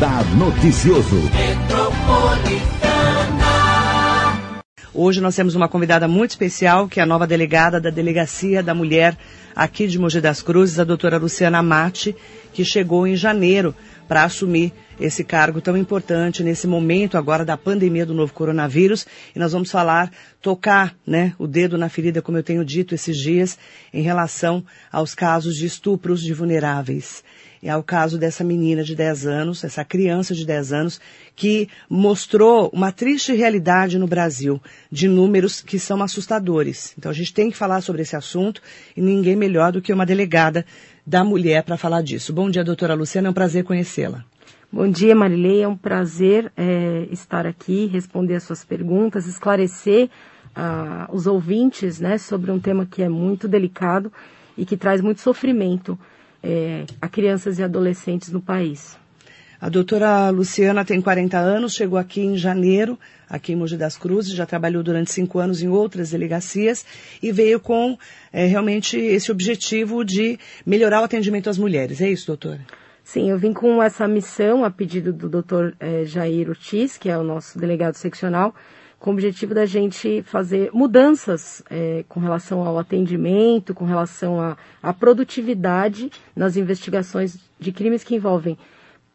Radar 0.00 0.24
Noticioso. 0.34 1.20
Hoje 4.94 5.20
nós 5.20 5.36
temos 5.36 5.54
uma 5.54 5.68
convidada 5.68 6.08
muito 6.08 6.30
especial, 6.30 6.88
que 6.88 7.00
é 7.00 7.02
a 7.02 7.06
nova 7.06 7.26
delegada 7.26 7.78
da 7.78 7.90
Delegacia 7.90 8.62
da 8.62 8.74
Mulher 8.74 9.14
aqui 9.54 9.86
de 9.86 9.98
Mogi 9.98 10.18
das 10.18 10.40
Cruzes, 10.40 10.78
a 10.78 10.84
doutora 10.84 11.18
Luciana 11.18 11.62
Mate, 11.62 12.16
que 12.50 12.64
chegou 12.64 13.06
em 13.06 13.14
janeiro 13.14 13.74
para 14.08 14.24
assumir 14.24 14.72
esse 14.98 15.22
cargo 15.22 15.60
tão 15.60 15.76
importante 15.76 16.42
nesse 16.42 16.66
momento 16.66 17.18
agora 17.18 17.44
da 17.44 17.58
pandemia 17.58 18.06
do 18.06 18.14
novo 18.14 18.32
coronavírus. 18.32 19.06
E 19.36 19.38
nós 19.38 19.52
vamos 19.52 19.70
falar, 19.70 20.10
tocar 20.40 20.96
né, 21.06 21.34
o 21.38 21.46
dedo 21.46 21.76
na 21.76 21.90
ferida, 21.90 22.22
como 22.22 22.38
eu 22.38 22.42
tenho 22.42 22.64
dito 22.64 22.94
esses 22.94 23.18
dias, 23.18 23.58
em 23.92 24.00
relação 24.00 24.64
aos 24.90 25.14
casos 25.14 25.56
de 25.56 25.66
estupros 25.66 26.22
de 26.22 26.32
vulneráveis. 26.32 27.22
É 27.62 27.76
o 27.76 27.82
caso 27.82 28.16
dessa 28.16 28.42
menina 28.42 28.82
de 28.82 28.96
10 28.96 29.26
anos, 29.26 29.64
essa 29.64 29.84
criança 29.84 30.34
de 30.34 30.46
10 30.46 30.72
anos, 30.72 31.00
que 31.36 31.68
mostrou 31.90 32.70
uma 32.72 32.90
triste 32.90 33.34
realidade 33.34 33.98
no 33.98 34.06
Brasil, 34.06 34.58
de 34.90 35.06
números 35.06 35.60
que 35.60 35.78
são 35.78 36.02
assustadores. 36.02 36.94
Então 36.96 37.10
a 37.10 37.14
gente 37.14 37.34
tem 37.34 37.50
que 37.50 37.56
falar 37.56 37.82
sobre 37.82 38.00
esse 38.00 38.16
assunto 38.16 38.62
e 38.96 39.02
ninguém 39.02 39.36
melhor 39.36 39.72
do 39.72 39.82
que 39.82 39.92
uma 39.92 40.06
delegada 40.06 40.64
da 41.06 41.22
mulher 41.22 41.62
para 41.62 41.76
falar 41.76 42.02
disso. 42.02 42.32
Bom 42.32 42.48
dia, 42.48 42.64
doutora 42.64 42.94
Luciana, 42.94 43.28
é 43.28 43.30
um 43.30 43.34
prazer 43.34 43.62
conhecê-la. 43.62 44.24
Bom 44.72 44.88
dia, 44.88 45.14
Marilei. 45.14 45.62
É 45.62 45.68
um 45.68 45.76
prazer 45.76 46.50
é, 46.56 47.08
estar 47.10 47.44
aqui, 47.46 47.86
responder 47.86 48.36
as 48.36 48.44
suas 48.44 48.64
perguntas, 48.64 49.26
esclarecer 49.26 50.08
uh, 50.56 51.14
os 51.14 51.26
ouvintes 51.26 52.00
né, 52.00 52.16
sobre 52.16 52.50
um 52.50 52.58
tema 52.58 52.86
que 52.86 53.02
é 53.02 53.08
muito 53.08 53.48
delicado 53.48 54.12
e 54.56 54.64
que 54.64 54.76
traz 54.76 55.00
muito 55.00 55.20
sofrimento 55.20 55.98
é, 56.42 56.84
a 57.00 57.08
crianças 57.08 57.58
e 57.58 57.62
adolescentes 57.62 58.30
no 58.30 58.40
país. 58.40 58.98
A 59.60 59.68
doutora 59.68 60.30
Luciana 60.30 60.86
tem 60.86 61.02
40 61.02 61.36
anos, 61.36 61.74
chegou 61.74 61.98
aqui 61.98 62.22
em 62.22 62.36
janeiro, 62.36 62.98
aqui 63.28 63.52
em 63.52 63.56
Mogi 63.56 63.76
das 63.76 63.96
Cruzes, 63.98 64.32
já 64.32 64.46
trabalhou 64.46 64.82
durante 64.82 65.12
cinco 65.12 65.38
anos 65.38 65.62
em 65.62 65.68
outras 65.68 66.12
delegacias 66.12 66.84
e 67.22 67.30
veio 67.30 67.60
com 67.60 67.98
é, 68.32 68.46
realmente 68.46 68.96
esse 68.96 69.30
objetivo 69.30 70.02
de 70.02 70.38
melhorar 70.64 71.02
o 71.02 71.04
atendimento 71.04 71.50
às 71.50 71.58
mulheres. 71.58 72.00
É 72.00 72.08
isso, 72.08 72.26
doutora? 72.26 72.60
Sim, 73.04 73.28
eu 73.28 73.38
vim 73.38 73.52
com 73.52 73.82
essa 73.82 74.06
missão 74.08 74.64
a 74.64 74.70
pedido 74.70 75.12
do 75.12 75.28
Dr. 75.28 75.74
Eh, 75.80 76.04
Jair 76.04 76.48
Ortiz, 76.48 76.96
que 76.96 77.10
é 77.10 77.18
o 77.18 77.24
nosso 77.24 77.58
delegado 77.58 77.96
seccional, 77.96 78.54
com 79.00 79.10
o 79.10 79.12
objetivo 79.14 79.54
da 79.54 79.64
gente 79.64 80.22
fazer 80.22 80.70
mudanças 80.74 81.64
eh, 81.70 82.04
com 82.06 82.20
relação 82.20 82.66
ao 82.66 82.78
atendimento, 82.78 83.72
com 83.72 83.86
relação 83.86 84.38
à 84.82 84.92
produtividade 84.92 86.12
nas 86.36 86.54
investigações 86.54 87.38
de 87.58 87.72
crimes 87.72 88.04
que 88.04 88.14
envolvem 88.14 88.58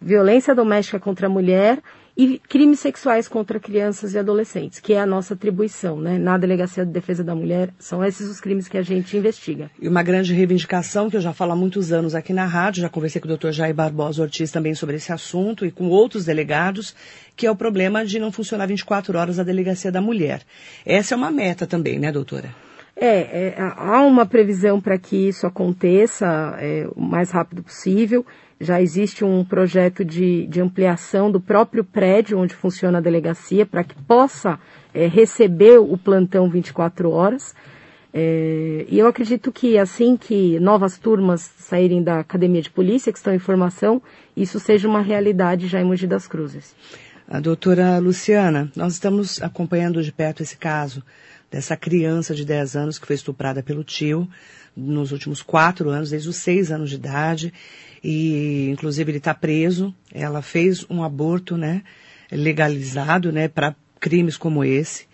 violência 0.02 0.56
doméstica 0.56 1.00
contra 1.00 1.28
a 1.28 1.30
mulher 1.30 1.81
e 2.17 2.39
crimes 2.39 2.80
sexuais 2.80 3.27
contra 3.27 3.59
crianças 3.59 4.13
e 4.13 4.19
adolescentes, 4.19 4.80
que 4.80 4.94
é 4.94 4.99
a 4.99 5.05
nossa 5.05 5.33
atribuição, 5.33 5.99
né? 5.99 6.17
Na 6.17 6.38
Delegacia 6.38 6.85
de 6.85 6.91
Defesa 6.91 7.23
da 7.23 7.35
Mulher, 7.35 7.73
são 7.77 8.03
esses 8.03 8.30
os 8.30 8.39
crimes 8.39 8.67
que 8.67 8.77
a 8.77 8.81
gente 8.81 9.17
investiga. 9.17 9.69
E 9.81 9.88
uma 9.88 10.02
grande 10.02 10.33
reivindicação 10.33 11.09
que 11.09 11.17
eu 11.17 11.22
já 11.22 11.33
falo 11.33 11.52
há 11.52 11.55
muitos 11.55 11.91
anos 11.91 12.16
aqui 12.16 12.31
na 12.31 12.45
rádio, 12.45 12.81
já 12.81 12.89
conversei 12.89 13.22
com 13.22 13.27
o 13.27 13.38
Dr. 13.38 13.52
Jair 13.52 13.75
Barbosa 13.75 14.22
Ortiz 14.22 14.52
também 14.52 14.73
sobre 14.73 14.95
esse 14.95 15.11
assunto 15.11 15.66
e 15.66 15.72
com 15.72 15.88
outros 15.88 16.25
delegados, 16.25 16.95
que 17.35 17.45
é 17.45 17.52
o 17.52 17.55
problema 17.55 18.05
de 18.05 18.17
não 18.17 18.31
funcionar 18.31 18.66
24 18.66 19.17
horas 19.17 19.39
a 19.39 19.44
Delegacia 19.44 19.91
da 19.91 20.02
Mulher. 20.02 20.41
Essa 20.85 21.16
é 21.16 21.17
uma 21.17 21.31
meta 21.31 21.67
também, 21.67 22.00
né, 22.00 22.11
doutora? 22.11 22.50
É, 22.95 23.50
é 23.50 23.56
há 23.57 24.01
uma 24.01 24.25
previsão 24.25 24.79
para 24.79 24.97
que 24.97 25.28
isso 25.28 25.45
aconteça 25.45 26.56
é, 26.59 26.88
o 26.95 27.01
mais 27.01 27.31
rápido 27.31 27.61
possível. 27.61 28.25
Já 28.59 28.81
existe 28.81 29.25
um 29.25 29.44
projeto 29.44 30.06
de, 30.06 30.47
de 30.47 30.61
ampliação 30.61 31.29
do 31.29 31.41
próprio 31.41 31.83
prédio 31.83 32.39
onde 32.39 32.56
funciona 32.56 33.00
a 33.00 33.01
delegacia 33.01 33.66
para 33.66 33.83
que 33.83 33.95
possa 34.03 34.57
é, 34.94 35.07
receber 35.07 35.78
o 35.78 35.97
plantão 35.97 36.50
24 36.50 37.11
horas. 37.11 37.53
É, 38.13 38.85
e 38.88 38.97
eu 38.97 39.07
acredito 39.07 39.51
que 39.51 39.77
assim 39.77 40.16
que 40.16 40.57
novas 40.62 40.97
turmas 40.97 41.41
saírem 41.57 42.01
da 42.01 42.22
academia 42.22 42.62
de 42.62 42.69
polícia, 42.69 43.12
que 43.12 43.17
estão 43.17 43.33
em 43.33 43.39
formação, 43.39 44.01
isso 44.38 44.57
seja 44.57 44.88
uma 44.88 45.01
realidade 45.01 45.67
já 45.67 45.81
em 45.81 45.83
Mogi 45.83 46.07
das 46.07 46.25
Cruzes. 46.25 46.73
A 47.27 47.41
doutora 47.41 47.97
Luciana, 47.97 48.72
nós 48.73 48.94
estamos 48.94 49.41
acompanhando 49.41 50.01
de 50.01 50.13
perto 50.13 50.44
esse 50.44 50.56
caso 50.56 51.03
dessa 51.55 51.77
criança 51.77 52.35
de 52.35 52.43
10 52.43 52.75
anos 52.75 52.99
que 52.99 53.07
foi 53.07 53.16
estuprada 53.16 53.63
pelo 53.63 53.81
tio 53.81 54.27
nos 54.75 55.13
últimos 55.13 55.41
quatro 55.41 55.89
anos, 55.89 56.09
desde 56.09 56.27
os 56.27 56.35
seis 56.35 56.69
anos 56.69 56.89
de 56.89 56.97
idade 56.97 57.53
e 58.03 58.67
inclusive 58.69 59.09
ele 59.09 59.19
está 59.19 59.33
preso. 59.33 59.95
Ela 60.11 60.41
fez 60.41 60.85
um 60.89 61.01
aborto, 61.01 61.55
né, 61.55 61.81
legalizado, 62.29 63.31
né, 63.31 63.47
para 63.47 63.73
crimes 64.01 64.35
como 64.35 64.65
esse 64.65 65.07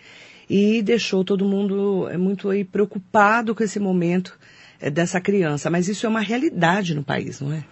e 0.49 0.81
deixou 0.81 1.23
todo 1.23 1.45
mundo 1.45 2.09
é, 2.09 2.17
muito 2.17 2.49
aí 2.49 2.63
preocupado 2.63 3.53
com 3.53 3.63
esse 3.63 3.79
momento 3.79 4.35
é, 4.79 4.89
dessa 4.89 5.21
criança. 5.21 5.69
Mas 5.69 5.87
isso 5.87 6.07
é 6.07 6.09
uma 6.09 6.21
realidade 6.21 6.95
no 6.95 7.03
país, 7.03 7.39
não 7.39 7.53
é? 7.53 7.63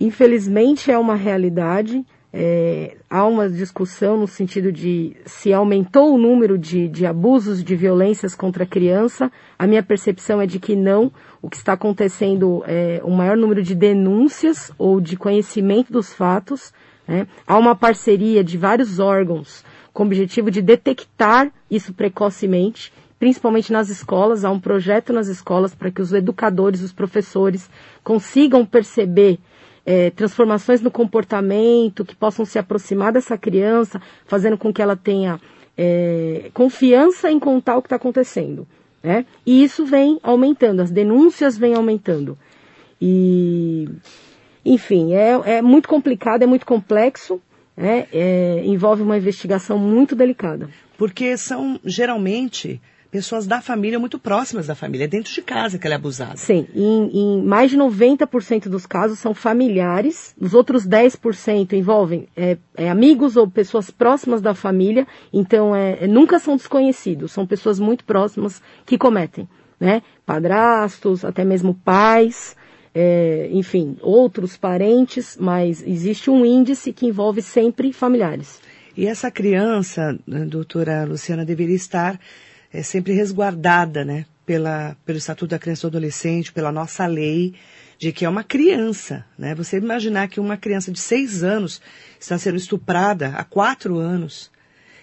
Infelizmente 0.00 0.90
é 0.90 0.96
uma 0.96 1.14
realidade. 1.14 2.02
É, 2.30 2.96
há 3.08 3.24
uma 3.24 3.48
discussão 3.48 4.18
no 4.18 4.28
sentido 4.28 4.70
de 4.70 5.16
se 5.24 5.52
aumentou 5.52 6.14
o 6.14 6.18
número 6.18 6.58
de, 6.58 6.86
de 6.86 7.06
abusos, 7.06 7.64
de 7.64 7.74
violências 7.74 8.34
contra 8.34 8.64
a 8.64 8.66
criança. 8.66 9.32
A 9.58 9.66
minha 9.66 9.82
percepção 9.82 10.40
é 10.40 10.46
de 10.46 10.58
que 10.58 10.76
não. 10.76 11.10
O 11.40 11.48
que 11.48 11.56
está 11.56 11.72
acontecendo 11.72 12.62
é 12.66 13.00
um 13.04 13.14
maior 13.14 13.36
número 13.36 13.62
de 13.62 13.74
denúncias 13.74 14.70
ou 14.76 15.00
de 15.00 15.16
conhecimento 15.16 15.90
dos 15.90 16.12
fatos. 16.12 16.72
Né? 17.06 17.26
Há 17.46 17.56
uma 17.56 17.74
parceria 17.74 18.44
de 18.44 18.58
vários 18.58 18.98
órgãos 18.98 19.64
com 19.94 20.02
o 20.02 20.06
objetivo 20.06 20.50
de 20.50 20.60
detectar 20.60 21.50
isso 21.70 21.94
precocemente, 21.94 22.92
principalmente 23.18 23.72
nas 23.72 23.88
escolas. 23.88 24.44
Há 24.44 24.50
um 24.50 24.60
projeto 24.60 25.14
nas 25.14 25.28
escolas 25.28 25.74
para 25.74 25.90
que 25.90 26.02
os 26.02 26.12
educadores, 26.12 26.82
os 26.82 26.92
professores 26.92 27.70
consigam 28.04 28.66
perceber 28.66 29.38
é, 29.88 30.10
transformações 30.10 30.82
no 30.82 30.90
comportamento 30.90 32.04
que 32.04 32.14
possam 32.14 32.44
se 32.44 32.58
aproximar 32.58 33.10
dessa 33.10 33.38
criança, 33.38 33.98
fazendo 34.26 34.58
com 34.58 34.70
que 34.70 34.82
ela 34.82 34.94
tenha 34.94 35.40
é, 35.78 36.50
confiança 36.52 37.30
em 37.30 37.38
contar 37.38 37.78
o 37.78 37.80
que 37.80 37.86
está 37.86 37.96
acontecendo. 37.96 38.68
Né? 39.02 39.24
E 39.46 39.64
isso 39.64 39.86
vem 39.86 40.20
aumentando, 40.22 40.82
as 40.82 40.90
denúncias 40.90 41.56
vêm 41.56 41.72
aumentando. 41.72 42.36
E, 43.00 43.88
enfim, 44.62 45.14
é, 45.14 45.56
é 45.56 45.62
muito 45.62 45.88
complicado, 45.88 46.42
é 46.42 46.46
muito 46.46 46.66
complexo, 46.66 47.40
né? 47.74 48.08
é, 48.12 48.60
envolve 48.66 49.00
uma 49.00 49.16
investigação 49.16 49.78
muito 49.78 50.14
delicada. 50.14 50.68
Porque 50.98 51.34
são 51.38 51.80
geralmente 51.82 52.78
pessoas 53.10 53.46
da 53.46 53.60
família, 53.60 53.98
muito 53.98 54.18
próximas 54.18 54.66
da 54.66 54.74
família, 54.74 55.04
é 55.04 55.08
dentro 55.08 55.32
de 55.32 55.42
casa 55.42 55.78
que 55.78 55.86
ela 55.86 55.94
é 55.94 55.96
abusada. 55.96 56.36
Sim, 56.36 56.66
em, 56.74 57.10
em 57.12 57.42
mais 57.42 57.70
de 57.70 57.76
90% 57.76 58.68
dos 58.68 58.86
casos 58.86 59.18
são 59.18 59.34
familiares, 59.34 60.34
os 60.38 60.54
outros 60.54 60.86
10% 60.86 61.72
envolvem 61.72 62.28
é, 62.36 62.58
é, 62.76 62.90
amigos 62.90 63.36
ou 63.36 63.48
pessoas 63.50 63.90
próximas 63.90 64.42
da 64.42 64.54
família, 64.54 65.06
então 65.32 65.74
é, 65.74 66.04
é, 66.04 66.06
nunca 66.06 66.38
são 66.38 66.56
desconhecidos, 66.56 67.32
são 67.32 67.46
pessoas 67.46 67.78
muito 67.78 68.04
próximas 68.04 68.62
que 68.84 68.98
cometem, 68.98 69.48
né? 69.80 70.02
Padrastos, 70.26 71.24
até 71.24 71.44
mesmo 71.44 71.74
pais, 71.74 72.54
é, 72.94 73.48
enfim, 73.52 73.96
outros 74.02 74.56
parentes, 74.56 75.36
mas 75.40 75.82
existe 75.86 76.30
um 76.30 76.44
índice 76.44 76.92
que 76.92 77.06
envolve 77.06 77.40
sempre 77.40 77.92
familiares. 77.92 78.60
E 78.96 79.06
essa 79.06 79.30
criança, 79.30 80.18
doutora 80.26 81.04
Luciana, 81.04 81.44
deveria 81.44 81.76
estar 81.76 82.18
é 82.72 82.82
sempre 82.82 83.12
resguardada, 83.12 84.04
né, 84.04 84.26
pela, 84.44 84.96
pelo 85.04 85.18
Estatuto 85.18 85.50
da 85.50 85.58
Criança 85.58 85.80
e 85.80 85.90
do 85.90 85.96
Adolescente, 85.96 86.52
pela 86.52 86.72
nossa 86.72 87.06
lei, 87.06 87.54
de 87.98 88.12
que 88.12 88.24
é 88.24 88.28
uma 88.28 88.44
criança, 88.44 89.24
né? 89.36 89.54
Você 89.56 89.76
imaginar 89.76 90.28
que 90.28 90.38
uma 90.38 90.56
criança 90.56 90.92
de 90.92 91.00
seis 91.00 91.42
anos 91.42 91.80
está 92.18 92.38
sendo 92.38 92.56
estuprada 92.56 93.34
há 93.36 93.42
quatro 93.42 93.98
anos, 93.98 94.50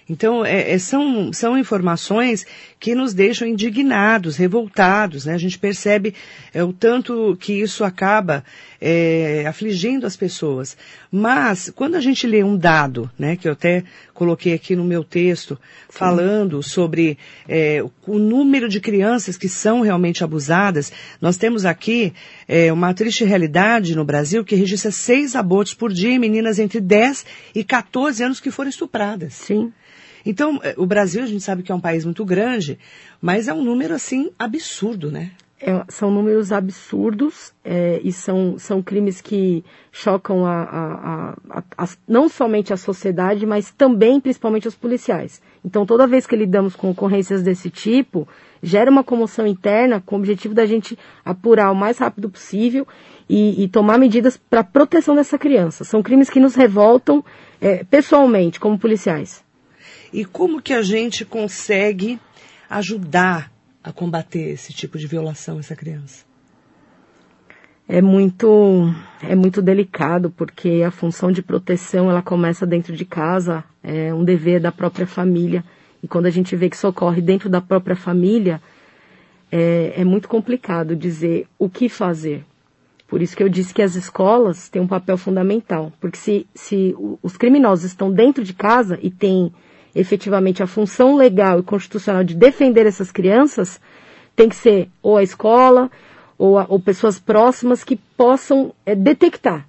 então, 0.08 0.46
é, 0.46 0.72
é, 0.72 0.78
são, 0.78 1.34
são 1.34 1.58
informações 1.58 2.46
que 2.80 2.94
nos 2.94 3.14
deixam 3.14 3.48
indignados, 3.48 4.38
revoltados, 4.38 5.26
né? 5.26 5.34
A 5.34 5.38
gente 5.38 5.58
percebe 5.58 6.14
é, 6.54 6.64
o 6.64 6.72
tanto 6.72 7.36
que 7.40 7.54
isso 7.54 7.84
acaba 7.84 8.44
é, 8.88 9.48
afligindo 9.48 10.06
as 10.06 10.16
pessoas. 10.16 10.78
Mas, 11.12 11.72
quando 11.76 11.96
a 11.96 12.00
gente 12.00 12.28
lê 12.28 12.44
um 12.44 12.56
dado, 12.56 13.10
né, 13.18 13.36
que 13.36 13.48
eu 13.48 13.54
até 13.54 13.84
coloquei 14.14 14.54
aqui 14.54 14.76
no 14.76 14.84
meu 14.84 15.04
texto, 15.04 15.56
Sim. 15.56 15.98
falando 15.98 16.62
sobre 16.62 17.18
é, 17.50 17.84
o 18.06 18.20
número 18.20 18.70
de 18.70 18.80
crianças 18.80 19.38
que 19.38 19.50
são 19.50 19.82
realmente 19.82 20.24
abusadas, 20.24 20.92
nós 21.20 21.36
temos 21.36 21.66
aqui 21.66 22.14
é, 22.48 22.72
uma 22.72 22.94
triste 22.94 23.24
realidade 23.24 23.96
no 23.96 24.06
Brasil 24.06 24.46
que 24.46 24.56
registra 24.56 24.92
seis 24.92 25.36
abortos 25.36 25.74
por 25.74 25.92
dia 25.92 26.12
em 26.12 26.20
meninas 26.20 26.60
entre 26.60 26.80
10 26.80 27.26
e 27.56 27.64
14 27.64 28.24
anos 28.24 28.40
que 28.40 28.52
foram 28.52 28.70
estupradas. 28.70 29.34
Sim. 29.34 29.74
Então, 30.24 30.60
eh, 30.64 30.76
o 30.78 30.86
Brasil, 30.86 31.24
a 31.24 31.28
gente 31.28 31.44
sabe 31.44 31.62
que 31.64 31.72
é 31.72 31.76
um 31.76 31.80
país 31.80 32.04
muito 32.04 32.26
grande, 32.26 32.80
mas 33.22 33.48
é 33.48 33.54
um 33.54 33.64
número, 33.64 33.94
assim, 33.94 34.32
absurdo, 34.40 35.12
né? 35.12 35.32
É, 35.62 35.86
são 35.88 36.12
números 36.12 36.52
absurdos 36.52 37.54
é, 37.64 38.02
e 38.04 38.12
são, 38.12 38.60
são 38.60 38.84
crimes 38.84 39.22
que 39.22 39.64
chocam 39.90 40.46
a, 40.46 40.64
a, 40.64 41.36
a, 41.50 41.64
a, 41.78 41.88
não 42.06 42.28
somente 42.28 42.74
a 42.74 42.78
sociedade, 42.78 43.46
mas 43.46 43.72
também, 43.72 44.20
principalmente, 44.20 44.68
os 44.68 44.76
policiais. 44.76 45.42
Então, 45.64 45.86
toda 45.86 46.06
vez 46.06 46.28
que 46.28 46.36
lidamos 46.36 46.76
com 46.76 46.92
ocorrências 46.92 47.42
desse 47.42 47.70
tipo, 47.70 48.28
gera 48.62 48.92
uma 48.92 49.04
comoção 49.04 49.48
interna 49.48 50.04
com 50.06 50.16
o 50.16 50.20
objetivo 50.20 50.54
da 50.54 50.66
gente 50.66 51.00
apurar 51.24 51.72
o 51.72 51.76
mais 51.76 52.00
rápido 52.00 52.30
possível 52.30 52.86
e, 53.30 53.64
e 53.64 53.70
tomar 53.70 53.98
medidas 53.98 54.36
para 54.36 54.62
proteção 54.62 55.16
dessa 55.16 55.38
criança. 55.38 55.86
São 55.86 56.04
crimes 56.04 56.30
que 56.30 56.40
nos 56.40 56.56
revoltam 56.56 57.24
é, 57.62 57.86
pessoalmente, 57.86 58.60
como 58.60 58.78
policiais. 58.78 59.42
E 60.12 60.26
como 60.26 60.62
que 60.62 60.74
a 60.74 60.82
gente 60.82 61.24
consegue 61.24 62.20
ajudar 62.70 63.55
a 63.86 63.94
combater 63.94 64.50
esse 64.50 64.74
tipo 64.74 64.98
de 64.98 65.06
violação 65.06 65.60
essa 65.60 65.76
criança? 65.76 66.26
É 67.88 68.02
muito 68.02 68.92
é 69.22 69.36
muito 69.36 69.62
delicado 69.62 70.32
porque 70.32 70.82
a 70.86 70.90
função 70.90 71.32
de 71.32 71.44
proteção 71.44 72.10
ela 72.10 72.24
começa 72.24 72.66
dentro 72.66 72.96
de 72.96 73.06
casa, 73.06 73.64
é 73.84 74.12
um 74.12 74.24
dever 74.24 74.60
da 74.60 74.72
própria 74.72 75.06
família. 75.06 75.64
E 76.02 76.08
quando 76.08 76.26
a 76.26 76.32
gente 76.32 76.56
vê 76.56 76.68
que 76.68 76.76
isso 76.76 76.88
ocorre 76.88 77.22
dentro 77.22 77.48
da 77.48 77.62
própria 77.62 77.96
família, 77.96 78.60
é, 79.52 79.94
é 79.98 80.04
muito 80.04 80.28
complicado 80.28 80.96
dizer 80.96 81.48
o 81.60 81.70
que 81.70 81.88
fazer. 81.88 82.44
Por 83.08 83.22
isso 83.22 83.38
que 83.38 83.44
eu 83.44 83.50
disse 83.50 83.72
que 83.72 83.84
as 83.84 83.94
escolas 83.94 84.68
têm 84.68 84.82
um 84.82 84.88
papel 84.88 85.16
fundamental. 85.16 85.94
Porque 86.02 86.18
se, 86.18 86.48
se 86.56 86.96
os 87.22 87.38
criminosos 87.38 87.86
estão 87.86 88.12
dentro 88.12 88.44
de 88.44 88.54
casa 88.54 88.98
e 89.00 89.12
têm 89.12 89.54
efetivamente 89.96 90.62
a 90.62 90.68
função 90.68 91.16
legal 91.16 91.60
e 91.60 91.64
constitucional 91.64 92.24
de 92.24 92.36
defender 92.36 92.86
essas 92.86 93.12
crianças, 93.12 93.80
tem 94.36 94.50
que 94.50 94.56
ser 94.56 94.90
ou 95.02 95.18
a 95.18 95.24
escola 95.24 95.90
ou, 96.38 96.60
a, 96.60 96.66
ou 96.68 96.80
pessoas 96.80 97.18
próximas 97.18 97.84
que 97.84 97.96
possam 97.96 98.74
é, 98.86 98.94
detectar. 98.94 99.68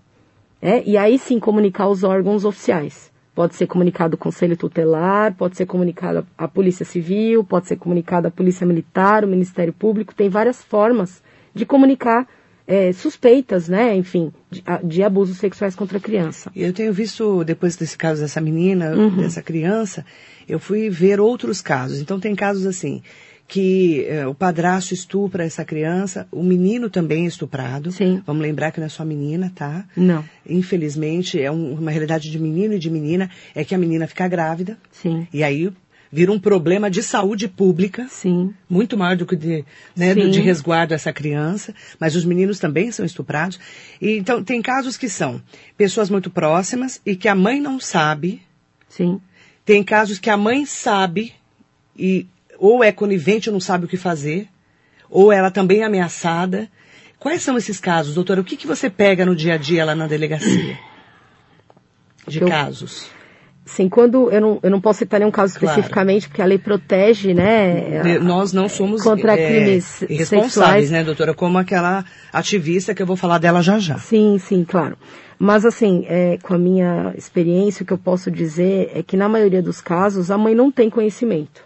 É, 0.60 0.82
e 0.84 0.96
aí 0.96 1.18
sim 1.18 1.38
comunicar 1.38 1.84
aos 1.84 2.02
órgãos 2.02 2.44
oficiais. 2.44 3.12
Pode 3.34 3.54
ser 3.54 3.66
comunicado 3.66 4.14
ao 4.14 4.18
Conselho 4.18 4.56
Tutelar, 4.56 5.34
pode 5.34 5.56
ser 5.56 5.66
comunicado 5.66 6.26
à 6.36 6.48
Polícia 6.48 6.84
Civil, 6.84 7.44
pode 7.44 7.68
ser 7.68 7.76
comunicado 7.76 8.26
à 8.26 8.30
Polícia 8.30 8.66
Militar, 8.66 9.24
o 9.24 9.28
Ministério 9.28 9.72
Público. 9.72 10.14
Tem 10.14 10.28
várias 10.28 10.64
formas 10.64 11.22
de 11.54 11.66
comunicar 11.66 12.26
é, 12.66 12.92
suspeitas, 12.92 13.68
né, 13.68 13.94
enfim, 13.96 14.32
de, 14.50 14.62
de, 14.84 15.02
abusos 15.02 15.38
sexuais 15.38 15.74
contra 15.74 15.98
a 15.98 16.00
criança. 16.00 16.50
Eu 16.54 16.72
tenho 16.72 16.92
visto, 16.92 17.44
depois 17.44 17.76
desse 17.76 17.96
caso 17.96 18.20
dessa 18.20 18.40
menina, 18.40 18.90
uhum. 18.90 19.18
dessa 19.18 19.40
criança, 19.40 20.04
eu 20.48 20.58
fui 20.58 20.90
ver 20.90 21.20
outros 21.20 21.60
casos. 21.60 22.00
Então 22.00 22.18
tem 22.18 22.34
casos 22.34 22.66
assim, 22.66 23.02
que 23.48 24.04
é, 24.06 24.26
o 24.26 24.34
padrasto 24.34 24.92
estupra 24.92 25.44
essa 25.44 25.64
criança, 25.64 26.26
o 26.32 26.42
menino 26.42 26.90
também 26.90 27.24
é 27.24 27.28
estuprado. 27.28 27.92
Sim. 27.92 28.20
Vamos 28.26 28.42
lembrar 28.42 28.72
que 28.72 28.80
não 28.80 28.86
é 28.86 28.90
só 28.90 29.04
menina, 29.04 29.52
tá? 29.54 29.84
Não. 29.96 30.24
Infelizmente, 30.48 31.40
é 31.40 31.50
um, 31.50 31.74
uma 31.74 31.90
realidade 31.90 32.30
de 32.30 32.38
menino 32.38 32.74
e 32.74 32.78
de 32.78 32.90
menina, 32.90 33.30
é 33.54 33.64
que 33.64 33.74
a 33.74 33.78
menina 33.78 34.06
fica 34.08 34.26
grávida. 34.26 34.76
Sim. 34.90 35.26
E 35.32 35.44
aí 35.44 35.70
vira 36.10 36.32
um 36.32 36.38
problema 36.38 36.90
de 36.90 37.02
saúde 37.02 37.48
pública. 37.48 38.06
Sim. 38.08 38.54
Muito 38.68 38.96
maior 38.96 39.16
do 39.16 39.26
que 39.26 39.36
de, 39.36 39.64
né, 39.94 40.14
do, 40.14 40.30
de 40.30 40.40
resguardo 40.40 40.94
a 40.94 40.96
essa 40.96 41.12
criança. 41.12 41.74
Mas 41.98 42.14
os 42.14 42.24
meninos 42.24 42.58
também 42.58 42.90
são 42.90 43.04
estuprados. 43.04 43.58
E, 44.00 44.16
então, 44.16 44.42
tem 44.42 44.62
casos 44.62 44.96
que 44.96 45.08
são 45.08 45.42
pessoas 45.76 46.10
muito 46.10 46.30
próximas 46.30 47.00
e 47.04 47.16
que 47.16 47.28
a 47.28 47.34
mãe 47.34 47.60
não 47.60 47.80
sabe. 47.80 48.42
Sim. 48.88 49.20
Tem 49.64 49.82
casos 49.82 50.18
que 50.18 50.30
a 50.30 50.36
mãe 50.36 50.64
sabe 50.64 51.34
e 51.98 52.26
ou 52.58 52.82
é 52.82 52.92
conivente 52.92 53.48
ou 53.48 53.52
não 53.52 53.60
sabe 53.60 53.84
o 53.84 53.88
que 53.88 53.96
fazer, 53.96 54.48
ou 55.10 55.32
ela 55.32 55.50
também 55.50 55.80
é 55.80 55.84
ameaçada. 55.84 56.70
Quais 57.18 57.42
são 57.42 57.56
esses 57.56 57.80
casos, 57.80 58.14
doutora? 58.14 58.40
O 58.40 58.44
que, 58.44 58.56
que 58.56 58.66
você 58.66 58.88
pega 58.90 59.24
no 59.24 59.34
dia 59.34 59.54
a 59.54 59.56
dia 59.56 59.84
lá 59.84 59.94
na 59.94 60.06
delegacia? 60.06 60.78
De 62.26 62.40
eu, 62.40 62.48
casos. 62.48 63.08
Sim, 63.66 63.88
quando 63.88 64.30
eu 64.30 64.40
não, 64.40 64.58
eu 64.62 64.70
não 64.70 64.80
posso 64.80 65.00
citar 65.00 65.18
nenhum 65.18 65.32
caso 65.32 65.58
claro. 65.58 65.76
especificamente, 65.76 66.28
porque 66.28 66.40
a 66.40 66.44
lei 66.44 66.56
protege, 66.56 67.34
né? 67.34 68.20
Nós 68.20 68.52
não 68.52 68.68
somos 68.68 69.02
contra 69.02 69.32
é, 69.32 69.48
crimes 69.48 70.04
responsáveis, 70.08 70.52
sexuais. 70.52 70.90
né, 70.92 71.02
doutora? 71.02 71.34
Como 71.34 71.58
aquela 71.58 72.04
ativista 72.32 72.94
que 72.94 73.02
eu 73.02 73.06
vou 73.06 73.16
falar 73.16 73.38
dela 73.38 73.60
já 73.62 73.80
já. 73.80 73.98
Sim, 73.98 74.38
sim, 74.38 74.64
claro. 74.64 74.96
Mas 75.36 75.66
assim, 75.66 76.06
é, 76.08 76.38
com 76.40 76.54
a 76.54 76.58
minha 76.58 77.12
experiência, 77.16 77.82
o 77.82 77.86
que 77.86 77.92
eu 77.92 77.98
posso 77.98 78.30
dizer 78.30 78.92
é 78.94 79.02
que 79.02 79.16
na 79.16 79.28
maioria 79.28 79.60
dos 79.60 79.80
casos 79.80 80.30
a 80.30 80.38
mãe 80.38 80.54
não 80.54 80.70
tem 80.70 80.88
conhecimento. 80.88 81.64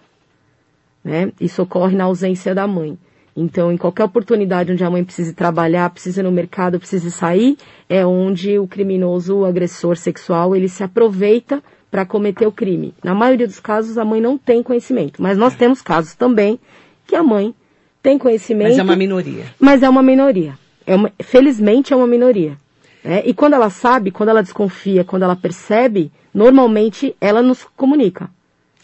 Né? 1.04 1.30
Isso 1.38 1.62
ocorre 1.62 1.94
na 1.94 2.04
ausência 2.04 2.54
da 2.54 2.66
mãe. 2.66 2.98
Então, 3.36 3.70
em 3.70 3.76
qualquer 3.76 4.04
oportunidade 4.04 4.72
onde 4.72 4.82
a 4.82 4.90
mãe 4.90 5.04
precise 5.04 5.34
trabalhar, 5.34 5.90
precise 5.90 6.20
ir 6.20 6.22
no 6.22 6.32
mercado, 6.32 6.78
precise 6.78 7.10
sair, 7.10 7.56
é 7.88 8.04
onde 8.04 8.58
o 8.58 8.66
criminoso, 8.66 9.36
o 9.36 9.44
agressor 9.44 9.96
sexual, 9.96 10.56
ele 10.56 10.68
se 10.68 10.82
aproveita 10.82 11.62
para 11.90 12.06
cometer 12.06 12.46
o 12.46 12.52
crime. 12.52 12.94
Na 13.02 13.14
maioria 13.14 13.46
dos 13.46 13.60
casos, 13.60 13.98
a 13.98 14.04
mãe 14.04 14.20
não 14.20 14.38
tem 14.38 14.62
conhecimento, 14.62 15.20
mas 15.20 15.36
nós 15.36 15.54
temos 15.54 15.82
casos 15.82 16.14
também 16.14 16.58
que 17.06 17.16
a 17.16 17.22
mãe 17.22 17.54
tem 18.02 18.18
conhecimento. 18.18 18.68
Mas 18.68 18.78
é 18.78 18.82
uma 18.82 18.96
minoria. 18.96 19.44
Mas 19.58 19.82
é 19.82 19.88
uma 19.88 20.02
minoria. 20.02 20.58
É 20.86 20.94
uma, 20.94 21.12
felizmente 21.22 21.92
é 21.92 21.96
uma 21.96 22.06
minoria. 22.06 22.56
Né? 23.04 23.22
E 23.24 23.34
quando 23.34 23.54
ela 23.54 23.70
sabe, 23.70 24.10
quando 24.10 24.28
ela 24.28 24.42
desconfia, 24.42 25.04
quando 25.04 25.22
ela 25.22 25.36
percebe, 25.36 26.12
normalmente 26.32 27.14
ela 27.20 27.42
nos 27.42 27.64
comunica. 27.76 28.30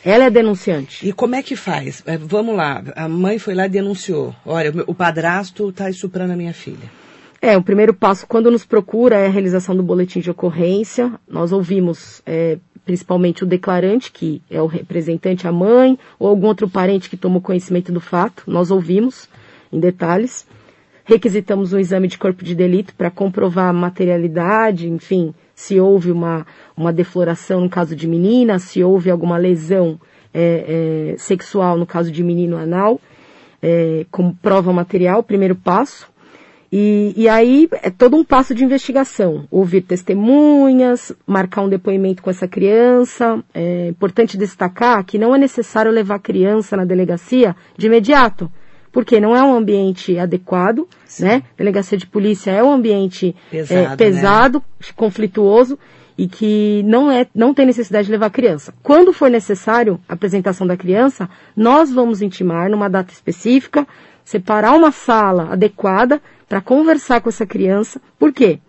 Ela 0.05 0.25
é 0.25 0.31
denunciante. 0.31 1.09
E 1.09 1.13
como 1.13 1.35
é 1.35 1.43
que 1.43 1.57
faz? 1.57 2.03
É, 2.07 2.17
vamos 2.17 2.55
lá, 2.55 2.83
a 2.95 3.09
mãe 3.09 3.39
foi 3.39 3.55
lá 3.55 3.67
e 3.67 3.69
denunciou. 3.69 4.35
Olha, 4.45 4.73
o 4.87 4.95
padrasto 4.95 5.69
está 5.69 5.91
estuprando 5.91 6.33
a 6.33 6.37
minha 6.37 6.53
filha. 6.53 6.91
É, 7.41 7.57
o 7.57 7.63
primeiro 7.63 7.93
passo, 7.93 8.27
quando 8.27 8.51
nos 8.51 8.65
procura, 8.65 9.17
é 9.17 9.27
a 9.27 9.31
realização 9.31 9.77
do 9.77 9.83
boletim 9.83 10.21
de 10.21 10.31
ocorrência. 10.31 11.13
Nós 11.29 11.53
ouvimos 11.53 12.23
é, 12.25 12.59
principalmente 12.87 13.43
o 13.43 13.47
declarante, 13.47 14.13
que 14.13 14.41
é 14.49 14.63
o 14.63 14.67
representante, 14.67 15.47
a 15.47 15.53
mãe, 15.53 15.99
ou 16.19 16.29
algum 16.29 16.47
outro 16.47 16.71
parente 16.71 17.11
que 17.11 17.17
tomou 17.17 17.43
conhecimento 17.43 17.93
do 17.93 18.01
fato. 18.01 18.45
Nós 18.47 18.71
ouvimos 18.71 19.29
em 19.73 19.81
detalhes. 19.81 20.47
Requisitamos 21.05 21.73
um 21.73 21.79
exame 21.79 22.07
de 22.07 22.17
corpo 22.17 22.45
de 22.45 22.55
delito 22.55 22.95
para 22.95 23.11
comprovar 23.11 23.69
a 23.69 23.73
materialidade, 23.73 24.89
enfim, 24.89 25.35
se 25.55 25.81
houve 25.81 26.13
uma, 26.13 26.47
uma 26.77 26.93
defloração 26.93 27.61
no 27.61 27.69
caso 27.69 27.95
de 27.97 28.07
menina, 28.07 28.59
se 28.59 28.83
houve 28.83 29.11
alguma 29.11 29.37
lesão 29.37 30.01
é, 30.33 31.13
é, 31.13 31.19
sexual 31.19 31.77
no 31.77 31.87
caso 31.87 32.11
de 32.11 32.23
menino 32.23 32.57
anal, 32.57 33.01
é, 33.63 34.07
como 34.11 34.35
prova 34.35 34.73
material, 34.73 35.23
primeiro 35.23 35.57
passo. 35.57 36.09
E, 36.71 37.13
e 37.17 37.29
aí 37.29 37.69
é 37.83 37.91
todo 37.91 38.17
um 38.17 38.25
passo 38.25 38.55
de 38.55 38.65
investigação. 38.65 39.47
Ouvir 39.51 39.83
testemunhas, 39.83 41.13
marcar 41.27 41.63
um 41.63 41.69
depoimento 41.69 42.23
com 42.23 42.31
essa 42.31 42.49
criança. 42.49 43.43
É 43.55 43.89
importante 43.89 44.37
destacar 44.37 45.05
que 45.05 45.19
não 45.19 45.35
é 45.35 45.39
necessário 45.39 45.93
levar 45.93 46.17
a 46.17 46.21
criança 46.21 46.77
na 46.77 46.85
delegacia 46.85 47.55
de 47.77 47.87
imediato, 47.87 48.51
porque 48.91 49.21
não 49.21 49.37
é 49.37 49.43
um 49.43 49.55
ambiente 49.55 50.19
adequado, 50.19 50.89
Sim. 51.05 51.25
né? 51.25 51.43
Delegacia 51.57 51.97
de 51.97 52.07
polícia 52.07 52.51
é 52.51 52.63
um 52.63 52.73
ambiente 52.73 53.35
pesado, 53.51 53.81
é, 53.81 53.97
pesado 53.97 54.59
né? 54.59 54.87
conflituoso 54.97 55.79
e 56.19 56.27
que 56.27 56.83
não, 56.85 57.11
é, 57.11 57.27
não 57.35 57.53
tem 57.53 57.67
necessidade 57.67 58.07
de 58.07 58.13
levar 58.13 58.27
a 58.27 58.31
criança. 58.31 58.73
Quando 58.83 59.13
for 59.13 59.31
necessário 59.31 60.01
a 60.09 60.15
apresentação 60.15 60.67
da 60.67 60.77
criança, 60.77 61.29
nós 61.55 61.93
vamos 61.93 62.23
intimar 62.23 62.71
numa 62.71 62.89
data 62.89 63.13
específica, 63.13 63.87
separar 64.25 64.75
uma 64.75 64.91
sala 64.91 65.53
adequada 65.53 66.21
para 66.49 66.61
conversar 66.61 67.21
com 67.21 67.29
essa 67.29 67.47
criança. 67.47 68.01
Por 68.19 68.33
quê? 68.33 68.61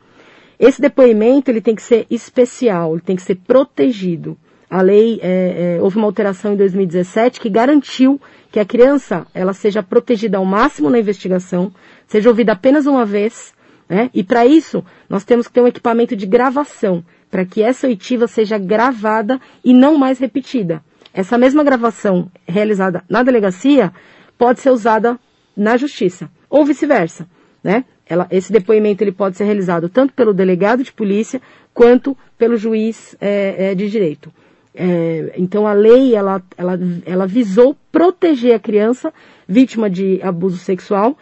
Esse 0.60 0.82
depoimento 0.82 1.52
ele 1.52 1.62
tem 1.62 1.76
que 1.76 1.82
ser 1.82 2.08
especial, 2.10 2.94
ele 2.94 3.02
tem 3.02 3.16
que 3.16 3.22
ser 3.22 3.36
protegido. 3.36 4.38
A 4.70 4.82
lei 4.82 5.20
é, 5.22 5.76
é, 5.78 5.82
houve 5.82 5.98
uma 5.98 6.08
alteração 6.08 6.54
em 6.54 6.58
2017 6.58 7.40
que 7.40 7.50
garantiu 7.50 8.20
que 8.52 8.60
a 8.60 8.66
criança 8.66 9.26
ela 9.34 9.54
seja 9.54 9.84
protegida 9.84 10.38
ao 10.38 10.46
máximo 10.46 10.90
na 10.90 11.00
investigação, 11.00 11.72
seja 12.08 12.30
ouvida 12.30 12.54
apenas 12.54 12.86
uma 12.86 13.06
vez, 13.06 13.54
né? 13.88 14.10
E 14.14 14.24
para 14.24 14.46
isso 14.46 14.84
nós 15.08 15.24
temos 15.24 15.48
que 15.48 15.54
ter 15.54 15.62
um 15.62 15.68
equipamento 15.68 16.16
de 16.16 16.26
gravação 16.26 17.06
para 17.30 17.46
que 17.46 17.62
essa 17.62 17.88
oitiva 17.88 18.28
seja 18.28 18.58
gravada 18.58 19.40
e 19.64 19.74
não 19.74 19.98
mais 19.98 20.20
repetida. 20.20 20.84
Essa 21.14 21.38
mesma 21.38 21.64
gravação 21.64 22.30
realizada 22.46 23.04
na 23.10 23.24
delegacia 23.24 23.94
pode 24.38 24.60
ser 24.60 24.72
usada 24.72 25.18
na 25.56 25.78
justiça 25.78 26.30
ou 26.50 26.66
vice-versa 26.66 27.28
né? 27.68 27.84
Ela, 28.06 28.26
esse 28.32 28.50
depoimento 28.50 29.04
ele 29.04 29.12
pode 29.12 29.36
ser 29.36 29.44
realizado 29.44 29.90
tanto 29.90 30.14
pelo 30.14 30.34
delegado 30.34 30.86
de 30.86 30.94
polícia 30.94 31.42
quanto 31.74 32.18
pelo 32.38 32.56
juiz 32.56 33.14
é, 33.20 33.72
é, 33.72 33.76
de 33.76 33.90
direito. 33.90 34.32
É, 34.74 35.34
então 35.36 35.68
a 35.68 35.74
lei 35.74 36.16
ela, 36.16 36.42
ela, 36.58 36.80
ela 37.06 37.28
visou 37.28 37.76
proteger 37.92 38.56
a 38.56 38.60
criança 38.60 39.14
vítima 39.46 39.90
de 39.90 40.22
abuso 40.24 40.56
sexual 40.56 41.18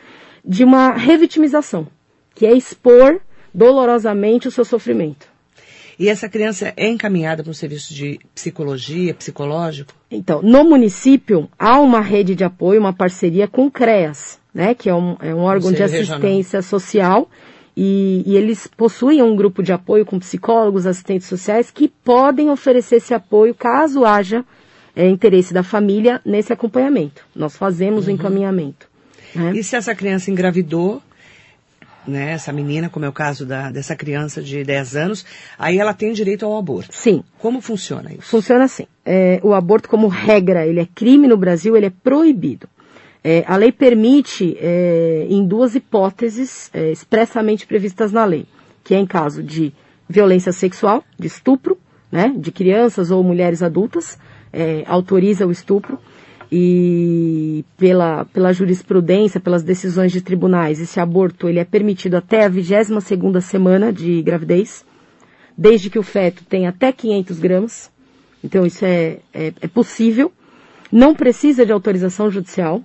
de 0.45 0.63
uma 0.63 0.91
revitimização, 0.91 1.87
que 2.35 2.45
é 2.45 2.53
expor 2.53 3.19
dolorosamente 3.51 4.47
o 4.47 4.51
seu 4.51 4.63
sofrimento. 4.63 5.25
E 5.97 6.09
essa 6.09 6.29
criança 6.29 6.73
é 6.77 6.87
encaminhada 6.87 7.41
para 7.41 7.49
um 7.49 7.55
serviço 7.55 7.91
de 7.91 8.19
psicologia, 8.35 9.15
psicológico? 9.15 9.93
Então, 10.11 10.43
no 10.43 10.63
município 10.63 11.49
há 11.57 11.79
uma 11.79 12.01
rede 12.01 12.35
de 12.35 12.43
apoio, 12.43 12.79
uma 12.79 12.93
parceria 12.93 13.47
com 13.47 13.65
o 13.65 13.71
CREAS, 13.71 14.39
né, 14.55 14.73
que 14.73 14.89
é 14.89 14.95
um, 14.95 15.17
é 15.19 15.35
um 15.35 15.41
órgão 15.41 15.73
de 15.73 15.83
assistência 15.83 16.59
regional. 16.59 16.63
social, 16.63 17.29
e, 17.75 18.23
e, 18.25 18.37
eles 18.37 18.67
possuem 18.67 19.21
um 19.21 19.35
grupo 19.35 19.61
de 19.61 19.73
apoio 19.73 20.05
com 20.05 20.17
psicólogos, 20.17 20.85
assistentes 20.87 21.27
sociais, 21.27 21.69
que 21.69 21.89
podem 21.89 22.49
oferecer 22.49 22.95
esse 22.95 23.13
apoio 23.13 23.53
caso 23.53 24.05
haja 24.05 24.45
é, 24.95 25.09
interesse 25.09 25.53
da 25.53 25.61
família 25.61 26.21
nesse 26.25 26.53
acompanhamento. 26.53 27.25
Nós 27.35 27.57
fazemos 27.57 28.05
uhum. 28.05 28.13
o 28.13 28.15
encaminhamento. 28.15 28.87
Né? 29.35 29.51
E 29.55 29.61
se 29.61 29.75
essa 29.75 29.93
criança 29.93 30.31
engravidou, 30.31 31.03
né, 32.07 32.31
essa 32.31 32.53
menina, 32.53 32.89
como 32.89 33.03
é 33.03 33.09
o 33.09 33.13
caso 33.13 33.45
da, 33.45 33.69
dessa 33.69 33.93
criança 33.93 34.41
de 34.41 34.63
10 34.63 34.95
anos, 34.95 35.25
aí 35.59 35.77
ela 35.77 35.93
tem 35.93 36.13
direito 36.13 36.45
ao 36.45 36.57
aborto. 36.57 36.95
Sim. 36.95 37.25
Como 37.39 37.59
funciona 37.59 38.13
isso? 38.13 38.29
Funciona 38.29 38.63
assim. 38.63 38.87
É, 39.05 39.41
o 39.43 39.53
aborto, 39.53 39.89
como 39.89 40.07
regra, 40.07 40.65
ele 40.65 40.79
é 40.79 40.85
crime 40.85 41.27
no 41.27 41.35
Brasil, 41.35 41.75
ele 41.75 41.87
é 41.87 41.91
proibido. 42.01 42.69
É, 43.27 43.43
a 43.47 43.57
lei 43.57 43.71
permite, 43.71 44.55
é, 44.59 45.25
em 45.27 45.47
duas 45.47 45.73
hipóteses 45.73 46.69
é, 46.71 46.91
expressamente 46.91 47.65
previstas 47.65 48.11
na 48.11 48.23
lei, 48.23 48.45
que 48.83 48.93
é 48.93 48.99
em 48.99 49.05
caso 49.07 49.41
de 49.41 49.73
violência 50.07 50.51
sexual, 50.51 51.03
de 51.17 51.25
estupro, 51.25 51.75
né, 52.11 52.31
de 52.37 52.51
crianças 52.51 53.09
ou 53.09 53.23
mulheres 53.23 53.63
adultas, 53.63 54.19
é, 54.53 54.83
autoriza 54.85 55.47
o 55.47 55.51
estupro, 55.51 55.97
e 56.51 57.65
pela, 57.75 58.25
pela 58.25 58.53
jurisprudência, 58.53 59.39
pelas 59.39 59.63
decisões 59.63 60.11
de 60.11 60.21
tribunais, 60.21 60.79
esse 60.79 60.99
aborto 60.99 61.49
ele 61.49 61.57
é 61.57 61.65
permitido 61.65 62.17
até 62.17 62.45
a 62.45 62.47
22 62.47 63.03
segunda 63.03 63.41
semana 63.41 63.91
de 63.91 64.21
gravidez, 64.21 64.85
desde 65.57 65.89
que 65.89 65.97
o 65.97 66.03
feto 66.03 66.45
tenha 66.45 66.69
até 66.69 66.91
500 66.91 67.39
gramas, 67.39 67.91
então 68.43 68.67
isso 68.67 68.85
é, 68.85 69.17
é, 69.33 69.51
é 69.61 69.67
possível, 69.67 70.31
não 70.91 71.15
precisa 71.15 71.65
de 71.65 71.71
autorização 71.71 72.29
judicial, 72.29 72.83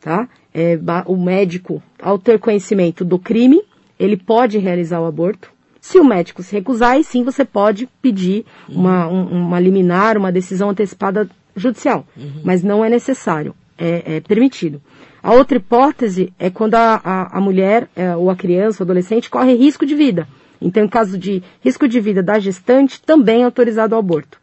tá? 0.00 0.28
É, 0.54 0.78
o 1.06 1.16
médico, 1.16 1.82
ao 2.00 2.18
ter 2.18 2.38
conhecimento 2.38 3.04
do 3.04 3.18
crime, 3.18 3.62
ele 3.98 4.16
pode 4.16 4.58
realizar 4.58 5.00
o 5.00 5.06
aborto. 5.06 5.50
Se 5.80 5.98
o 5.98 6.04
médico 6.04 6.42
se 6.42 6.54
recusar, 6.54 6.92
aí 6.92 7.04
sim 7.04 7.22
você 7.22 7.44
pode 7.44 7.88
pedir 8.02 8.44
uma, 8.68 9.06
um, 9.06 9.46
uma 9.46 9.60
liminar, 9.60 10.16
uma 10.16 10.32
decisão 10.32 10.70
antecipada 10.70 11.28
judicial. 11.54 12.06
Uhum. 12.16 12.40
Mas 12.42 12.62
não 12.62 12.84
é 12.84 12.90
necessário, 12.90 13.54
é, 13.78 14.16
é, 14.16 14.20
permitido. 14.20 14.80
A 15.22 15.32
outra 15.32 15.56
hipótese 15.58 16.32
é 16.38 16.50
quando 16.50 16.74
a, 16.74 17.00
a, 17.02 17.38
a 17.38 17.40
mulher 17.40 17.88
é, 17.96 18.16
ou 18.16 18.30
a 18.30 18.36
criança, 18.36 18.82
o 18.82 18.84
adolescente, 18.84 19.30
corre 19.30 19.54
risco 19.54 19.84
de 19.84 19.94
vida. 19.94 20.26
Então, 20.60 20.84
em 20.84 20.88
caso 20.88 21.18
de 21.18 21.42
risco 21.60 21.88
de 21.88 22.00
vida 22.00 22.22
da 22.22 22.38
gestante, 22.38 23.00
também 23.02 23.42
é 23.42 23.44
autorizado 23.44 23.94
o 23.94 23.98
aborto. 23.98 24.38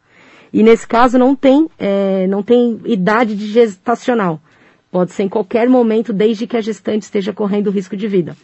E 0.52 0.62
nesse 0.62 0.86
caso 0.86 1.18
não 1.18 1.34
tem, 1.34 1.68
é, 1.78 2.26
não 2.28 2.42
tem 2.42 2.80
idade 2.84 3.34
de 3.34 3.46
gestacional. 3.46 4.40
Pode 4.94 5.10
ser 5.10 5.24
em 5.24 5.28
qualquer 5.28 5.68
momento, 5.68 6.12
desde 6.12 6.46
que 6.46 6.56
a 6.56 6.60
gestante 6.60 7.02
esteja 7.02 7.32
correndo 7.32 7.68
risco 7.68 7.96
de 7.96 8.06
vida. 8.06 8.36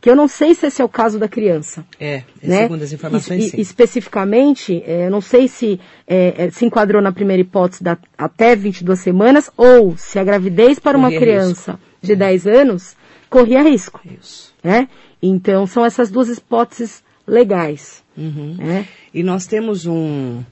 Que 0.00 0.08
eu 0.08 0.16
não 0.16 0.26
sei 0.26 0.54
se 0.54 0.66
esse 0.66 0.80
é 0.80 0.84
o 0.84 0.88
caso 0.88 1.18
da 1.18 1.28
criança. 1.28 1.84
É, 2.00 2.22
né? 2.42 2.62
segundo 2.62 2.82
as 2.82 2.90
informações, 2.90 3.44
e, 3.44 3.50
sim. 3.50 3.60
Especificamente, 3.60 4.82
é, 4.86 5.08
eu 5.08 5.10
não 5.10 5.20
sei 5.20 5.46
se 5.46 5.78
é, 6.08 6.46
é, 6.46 6.50
se 6.50 6.64
enquadrou 6.64 7.02
na 7.02 7.12
primeira 7.12 7.42
hipótese 7.42 7.84
da, 7.84 7.98
até 8.16 8.56
22 8.56 8.98
semanas 8.98 9.50
ou 9.58 9.94
se 9.94 10.18
a 10.18 10.24
gravidez 10.24 10.78
para 10.78 10.98
corria 10.98 11.18
uma 11.18 11.20
criança 11.20 11.72
risco. 11.72 11.86
de 12.00 12.16
10 12.16 12.46
anos 12.46 12.96
corria 13.28 13.60
risco. 13.60 14.00
Isso. 14.18 14.54
Né? 14.64 14.88
Então, 15.22 15.66
são 15.66 15.84
essas 15.84 16.10
duas 16.10 16.30
hipóteses 16.30 17.04
legais. 17.26 18.02
Uhum. 18.16 18.56
Né? 18.56 18.88
E 19.12 19.22
nós 19.22 19.46
temos 19.46 19.84
um 19.84 20.42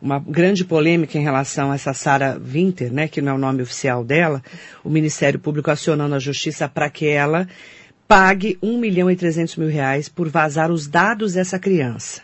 uma 0.00 0.18
grande 0.18 0.64
polêmica 0.64 1.18
em 1.18 1.22
relação 1.22 1.70
a 1.70 1.74
essa 1.74 1.92
Sara 1.92 2.38
Winter, 2.38 2.92
né, 2.92 3.08
que 3.08 3.20
não 3.20 3.32
é 3.32 3.34
o 3.34 3.38
nome 3.38 3.62
oficial 3.62 4.04
dela, 4.04 4.42
o 4.84 4.90
Ministério 4.90 5.38
Público 5.38 5.70
acionando 5.70 6.14
a 6.14 6.18
Justiça 6.18 6.68
para 6.68 6.90
que 6.90 7.06
ela 7.06 7.48
pague 8.06 8.58
1 8.62 8.78
milhão 8.78 9.10
e 9.10 9.16
300 9.16 9.56
mil 9.56 9.68
reais 9.68 10.08
por 10.08 10.28
vazar 10.28 10.70
os 10.70 10.86
dados 10.86 11.34
dessa 11.34 11.58
criança. 11.58 12.22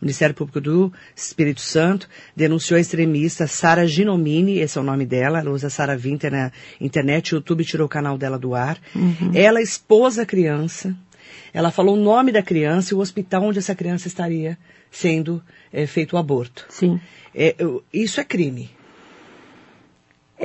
O 0.00 0.04
Ministério 0.04 0.34
Público 0.34 0.60
do 0.60 0.92
Espírito 1.16 1.60
Santo 1.60 2.08
denunciou 2.36 2.76
a 2.76 2.80
extremista 2.80 3.46
Sara 3.46 3.86
Ginomini, 3.86 4.58
esse 4.58 4.78
é 4.78 4.80
o 4.80 4.84
nome 4.84 5.06
dela, 5.06 5.40
ela 5.40 5.50
usa 5.50 5.70
Sara 5.70 5.96
Winter 5.96 6.30
na 6.30 6.52
internet, 6.80 7.32
o 7.32 7.36
YouTube 7.36 7.64
tirou 7.64 7.86
o 7.86 7.88
canal 7.88 8.18
dela 8.18 8.38
do 8.38 8.54
ar. 8.54 8.78
Uhum. 8.94 9.32
Ela 9.34 9.62
expôs 9.62 10.18
a 10.18 10.26
criança, 10.26 10.94
ela 11.52 11.70
falou 11.70 11.96
o 11.96 12.00
nome 12.00 12.32
da 12.32 12.42
criança 12.42 12.92
e 12.92 12.96
o 12.96 13.00
hospital 13.00 13.44
onde 13.44 13.58
essa 13.58 13.74
criança 13.74 14.08
estaria 14.08 14.58
sendo 14.90 15.42
é, 15.72 15.86
feito 15.86 16.14
o 16.14 16.18
aborto. 16.18 16.66
Sim. 16.68 17.00
É, 17.34 17.56
isso 17.92 18.20
é 18.20 18.24
crime. 18.24 18.70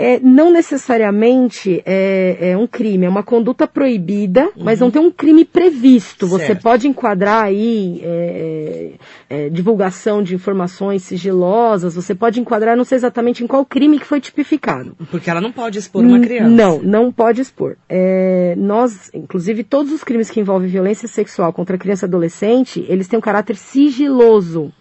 É, 0.01 0.17
não 0.17 0.49
necessariamente 0.49 1.83
é, 1.85 2.51
é, 2.51 2.57
um 2.57 2.65
crime, 2.65 3.05
é 3.05 3.09
uma 3.09 3.21
conduta 3.21 3.67
proibida, 3.67 4.45
uhum. 4.45 4.63
mas 4.63 4.79
não 4.79 4.89
tem 4.89 5.01
um 5.01 5.11
crime 5.11 5.43
previsto. 5.43 6.25
Certo. 6.25 6.39
Você 6.39 6.55
pode 6.55 6.87
enquadrar 6.87 7.43
aí 7.43 7.99
é, 8.01 8.95
é, 9.29 9.45
é, 9.45 9.49
divulgação 9.49 10.23
de 10.23 10.33
informações 10.33 11.03
sigilosas, 11.03 11.95
você 11.95 12.15
pode 12.15 12.39
enquadrar, 12.39 12.77
não 12.77 12.85
sei 12.85 12.95
exatamente 12.95 13.43
em 13.43 13.47
qual 13.47 13.65
crime 13.65 13.99
que 13.99 14.05
foi 14.05 14.21
tipificado. 14.21 14.95
Porque 15.11 15.29
ela 15.29 15.41
não 15.41 15.51
pode 15.51 15.77
expor 15.77 16.01
uma 16.01 16.21
criança. 16.21 16.49
Não, 16.49 16.81
não 16.81 17.11
pode 17.11 17.41
expor. 17.41 17.75
É, 17.89 18.55
nós, 18.57 19.11
inclusive, 19.13 19.65
todos 19.65 19.91
os 19.91 20.01
crimes 20.01 20.29
que 20.29 20.39
envolvem 20.39 20.69
violência 20.69 21.09
sexual 21.09 21.51
contra 21.51 21.77
criança 21.77 22.05
e 22.05 22.07
adolescente, 22.07 22.85
eles 22.87 23.09
têm 23.09 23.19
um 23.19 23.21
caráter 23.21 23.57
sigiloso. 23.57 24.71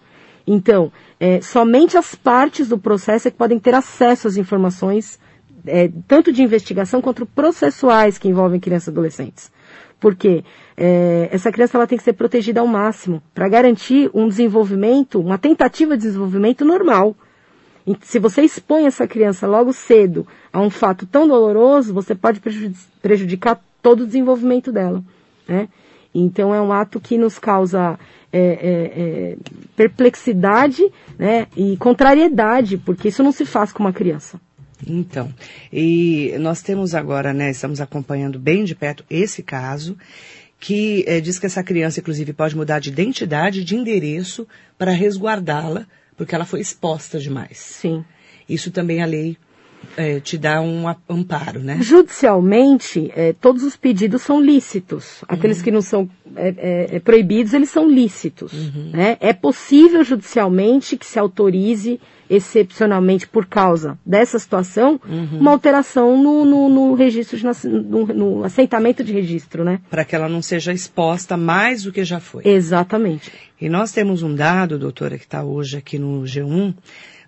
Então, 0.46 0.90
é, 1.20 1.40
somente 1.40 1.96
as 1.98 2.14
partes 2.14 2.68
do 2.68 2.78
processo 2.78 3.28
é 3.28 3.30
que 3.30 3.36
podem 3.36 3.58
ter 3.58 3.74
acesso 3.74 4.28
às 4.28 4.36
informações, 4.36 5.18
é, 5.66 5.90
tanto 6.06 6.32
de 6.32 6.42
investigação 6.42 7.00
quanto 7.00 7.26
processuais 7.26 8.18
que 8.18 8.28
envolvem 8.28 8.60
crianças 8.60 8.88
e 8.88 8.90
adolescentes. 8.90 9.50
Porque 9.98 10.44
é, 10.76 11.28
essa 11.32 11.50
criança 11.50 11.76
ela 11.76 11.86
tem 11.86 11.98
que 11.98 12.04
ser 12.04 12.12
protegida 12.12 12.60
ao 12.60 12.66
máximo 12.68 13.20
para 13.34 13.48
garantir 13.48 14.08
um 14.14 14.28
desenvolvimento, 14.28 15.18
uma 15.20 15.36
tentativa 15.38 15.96
de 15.96 16.04
desenvolvimento 16.04 16.64
normal. 16.64 17.16
E 17.84 17.96
se 18.02 18.20
você 18.20 18.42
expõe 18.42 18.86
essa 18.86 19.06
criança 19.08 19.46
logo 19.46 19.72
cedo 19.72 20.26
a 20.52 20.60
um 20.60 20.70
fato 20.70 21.04
tão 21.04 21.26
doloroso, 21.26 21.92
você 21.92 22.14
pode 22.14 22.40
prejudicar 23.02 23.60
todo 23.82 24.02
o 24.02 24.06
desenvolvimento 24.06 24.70
dela. 24.70 25.02
Né? 25.48 25.68
Então 26.14 26.54
é 26.54 26.60
um 26.60 26.72
ato 26.72 27.00
que 27.00 27.18
nos 27.18 27.38
causa 27.38 27.98
é, 28.32 28.38
é, 28.40 28.42
é, 28.42 29.36
perplexidade 29.76 30.82
né, 31.18 31.46
e 31.56 31.76
contrariedade, 31.76 32.76
porque 32.76 33.08
isso 33.08 33.22
não 33.22 33.32
se 33.32 33.44
faz 33.44 33.72
com 33.72 33.82
uma 33.82 33.92
criança. 33.92 34.40
Então, 34.86 35.32
e 35.72 36.34
nós 36.38 36.62
temos 36.62 36.94
agora, 36.94 37.32
né, 37.32 37.50
estamos 37.50 37.80
acompanhando 37.80 38.38
bem 38.38 38.64
de 38.64 38.74
perto 38.74 39.04
esse 39.10 39.42
caso, 39.42 39.96
que 40.60 41.04
é, 41.06 41.20
diz 41.20 41.38
que 41.38 41.46
essa 41.46 41.62
criança, 41.62 42.00
inclusive, 42.00 42.32
pode 42.32 42.56
mudar 42.56 42.78
de 42.80 42.90
identidade, 42.90 43.64
de 43.64 43.76
endereço, 43.76 44.46
para 44.76 44.92
resguardá-la, 44.92 45.86
porque 46.16 46.34
ela 46.34 46.44
foi 46.44 46.60
exposta 46.60 47.18
demais. 47.18 47.58
Sim. 47.58 48.04
Isso 48.48 48.70
também 48.70 49.02
a 49.02 49.06
lei 49.06 49.36
é, 49.96 50.20
te 50.20 50.38
dá 50.38 50.60
um 50.60 50.84
amparo, 51.08 51.60
né? 51.60 51.78
Judicialmente, 51.80 53.10
é, 53.14 53.32
todos 53.32 53.62
os 53.62 53.76
pedidos 53.76 54.22
são 54.22 54.40
lícitos. 54.40 55.24
Aqueles 55.28 55.58
uhum. 55.58 55.64
que 55.64 55.70
não 55.70 55.82
são 55.82 56.08
é, 56.36 56.54
é, 56.56 56.96
é, 56.96 57.00
proibidos, 57.00 57.52
eles 57.52 57.70
são 57.70 57.88
lícitos. 57.88 58.52
Uhum. 58.52 58.90
Né? 58.92 59.16
É 59.20 59.32
possível 59.32 60.04
judicialmente 60.04 60.96
que 60.96 61.06
se 61.06 61.18
autorize, 61.18 62.00
excepcionalmente 62.28 63.26
por 63.26 63.46
causa 63.46 63.98
dessa 64.04 64.38
situação, 64.38 65.00
uhum. 65.04 65.38
uma 65.40 65.50
alteração 65.50 66.22
no, 66.22 66.44
no, 66.44 66.68
no 66.68 66.94
registro, 66.94 67.36
de, 67.36 67.68
no, 67.68 68.06
no, 68.06 68.44
assentamento 68.44 69.02
de 69.02 69.12
registro, 69.12 69.64
né? 69.64 69.80
Para 69.90 70.04
que 70.04 70.14
ela 70.14 70.28
não 70.28 70.42
seja 70.42 70.72
exposta 70.72 71.36
mais 71.36 71.82
do 71.82 71.92
que 71.92 72.04
já 72.04 72.20
foi. 72.20 72.46
Exatamente. 72.46 73.32
E 73.60 73.68
nós 73.68 73.90
temos 73.90 74.22
um 74.22 74.34
dado, 74.34 74.78
doutora, 74.78 75.18
que 75.18 75.24
está 75.24 75.42
hoje 75.42 75.76
aqui 75.76 75.98
no 75.98 76.22
G1, 76.22 76.74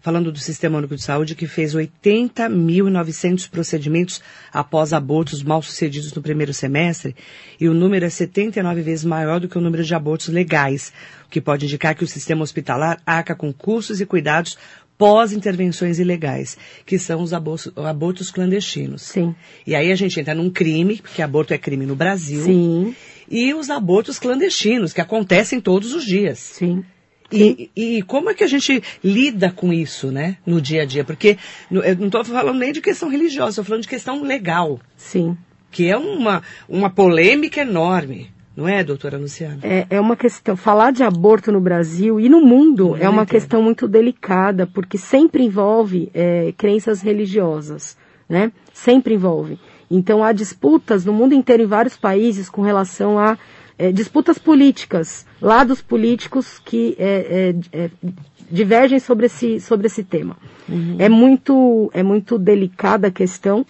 falando 0.00 0.32
do 0.32 0.38
Sistema 0.38 0.78
Único 0.78 0.96
de 0.96 1.02
Saúde, 1.02 1.34
que 1.34 1.46
fez 1.46 1.74
80.900 1.74 3.48
procedimentos 3.48 4.20
após 4.52 4.92
abortos 4.92 5.42
mal 5.42 5.62
sucedidos 5.62 6.12
no 6.12 6.22
primeiro 6.22 6.52
semestre, 6.54 7.14
e 7.60 7.68
o 7.68 7.74
número 7.74 8.04
é 8.06 8.10
79 8.10 8.82
vezes 8.82 9.04
maior 9.04 9.40
do 9.40 9.48
que 9.48 9.58
o 9.58 9.60
número 9.60 9.84
de 9.84 9.94
abortos 9.94 10.28
legais, 10.28 10.92
o 11.26 11.30
que 11.30 11.40
pode 11.40 11.66
indicar 11.66 11.94
que 11.94 12.04
o 12.04 12.08
sistema 12.08 12.42
hospitalar 12.42 13.00
arca 13.06 13.34
com 13.34 13.52
custos 13.52 14.00
e 14.00 14.06
cuidados 14.06 14.56
pós-intervenções 15.00 15.98
ilegais, 15.98 16.58
que 16.84 16.98
são 16.98 17.22
os 17.22 17.32
abortos, 17.32 17.72
abortos, 17.78 18.30
clandestinos. 18.30 19.00
Sim. 19.00 19.34
E 19.66 19.74
aí 19.74 19.90
a 19.90 19.94
gente 19.94 20.20
entra 20.20 20.34
num 20.34 20.50
crime, 20.50 21.00
porque 21.00 21.22
aborto 21.22 21.54
é 21.54 21.58
crime 21.58 21.86
no 21.86 21.96
Brasil. 21.96 22.44
Sim. 22.44 22.94
E 23.30 23.54
os 23.54 23.70
abortos 23.70 24.18
clandestinos, 24.18 24.92
que 24.92 25.00
acontecem 25.00 25.58
todos 25.58 25.94
os 25.94 26.04
dias. 26.04 26.38
Sim. 26.38 26.84
E, 27.32 27.70
e, 27.76 28.02
como 28.02 28.30
é 28.30 28.34
que 28.34 28.44
a 28.44 28.46
gente 28.46 28.82
lida 29.02 29.50
com 29.50 29.72
isso, 29.72 30.10
né, 30.10 30.36
no 30.44 30.60
dia 30.60 30.82
a 30.82 30.84
dia? 30.84 31.04
Porque 31.04 31.38
eu 31.70 31.96
não 31.96 32.06
estou 32.06 32.24
falando 32.24 32.58
nem 32.58 32.72
de 32.72 32.80
questão 32.80 33.08
religiosa, 33.08 33.50
estou 33.50 33.64
falando 33.64 33.82
de 33.82 33.88
questão 33.88 34.22
legal. 34.22 34.80
Sim. 34.96 35.36
Que 35.70 35.88
é 35.88 35.96
uma, 35.96 36.42
uma 36.68 36.90
polêmica 36.90 37.60
enorme. 37.60 38.30
Não 38.56 38.68
é, 38.68 38.82
doutora 38.82 39.16
Luciana? 39.16 39.60
É, 39.62 39.86
é 39.88 40.00
uma 40.00 40.16
questão. 40.16 40.56
Falar 40.56 40.90
de 40.90 41.02
aborto 41.02 41.52
no 41.52 41.60
Brasil 41.60 42.18
e 42.18 42.28
no 42.28 42.40
mundo 42.40 42.96
é 42.96 43.08
uma 43.08 43.24
questão 43.24 43.62
muito 43.62 43.86
delicada, 43.86 44.66
porque 44.66 44.98
sempre 44.98 45.44
envolve 45.44 46.10
é, 46.12 46.52
crenças 46.58 47.00
religiosas, 47.00 47.96
né? 48.28 48.52
Sempre 48.74 49.14
envolve. 49.14 49.58
Então 49.90 50.22
há 50.22 50.32
disputas 50.32 51.04
no 51.04 51.12
mundo 51.12 51.34
inteiro, 51.34 51.62
em 51.62 51.66
vários 51.66 51.96
países, 51.96 52.50
com 52.50 52.62
relação 52.62 53.18
a 53.18 53.38
é, 53.80 53.90
disputas 53.90 54.36
políticas, 54.36 55.24
lados 55.40 55.80
políticos 55.80 56.60
que 56.62 56.94
é, 56.98 57.54
é, 57.72 57.84
é, 57.84 57.90
divergem 58.50 58.98
sobre 58.98 59.24
esse, 59.24 59.58
sobre 59.58 59.86
esse 59.86 60.04
tema. 60.04 60.36
Uhum. 60.68 60.96
É, 60.98 61.08
muito, 61.08 61.90
é 61.94 62.02
muito 62.02 62.38
delicada 62.38 63.08
a 63.08 63.10
questão. 63.10 63.64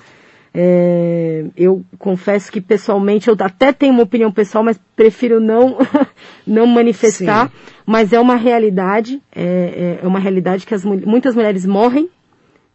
É, 0.53 1.45
eu 1.57 1.85
confesso 1.97 2.51
que 2.51 2.61
pessoalmente 2.61 3.29
eu 3.29 3.37
até 3.39 3.73
tenho 3.73 3.93
uma 3.93 4.03
opinião 4.03 4.33
pessoal, 4.33 4.65
mas 4.65 4.81
prefiro 4.97 5.39
não, 5.41 5.79
não 6.45 6.67
manifestar. 6.67 7.47
Sim. 7.47 7.55
Mas 7.87 8.13
é 8.13 8.19
uma 8.19 8.35
realidade, 8.35 9.23
é, 9.33 10.01
é, 10.03 10.07
uma 10.07 10.19
realidade 10.19 10.67
que 10.67 10.75
as, 10.75 10.85
muitas 10.85 11.37
mulheres 11.37 11.65
morrem 11.65 12.11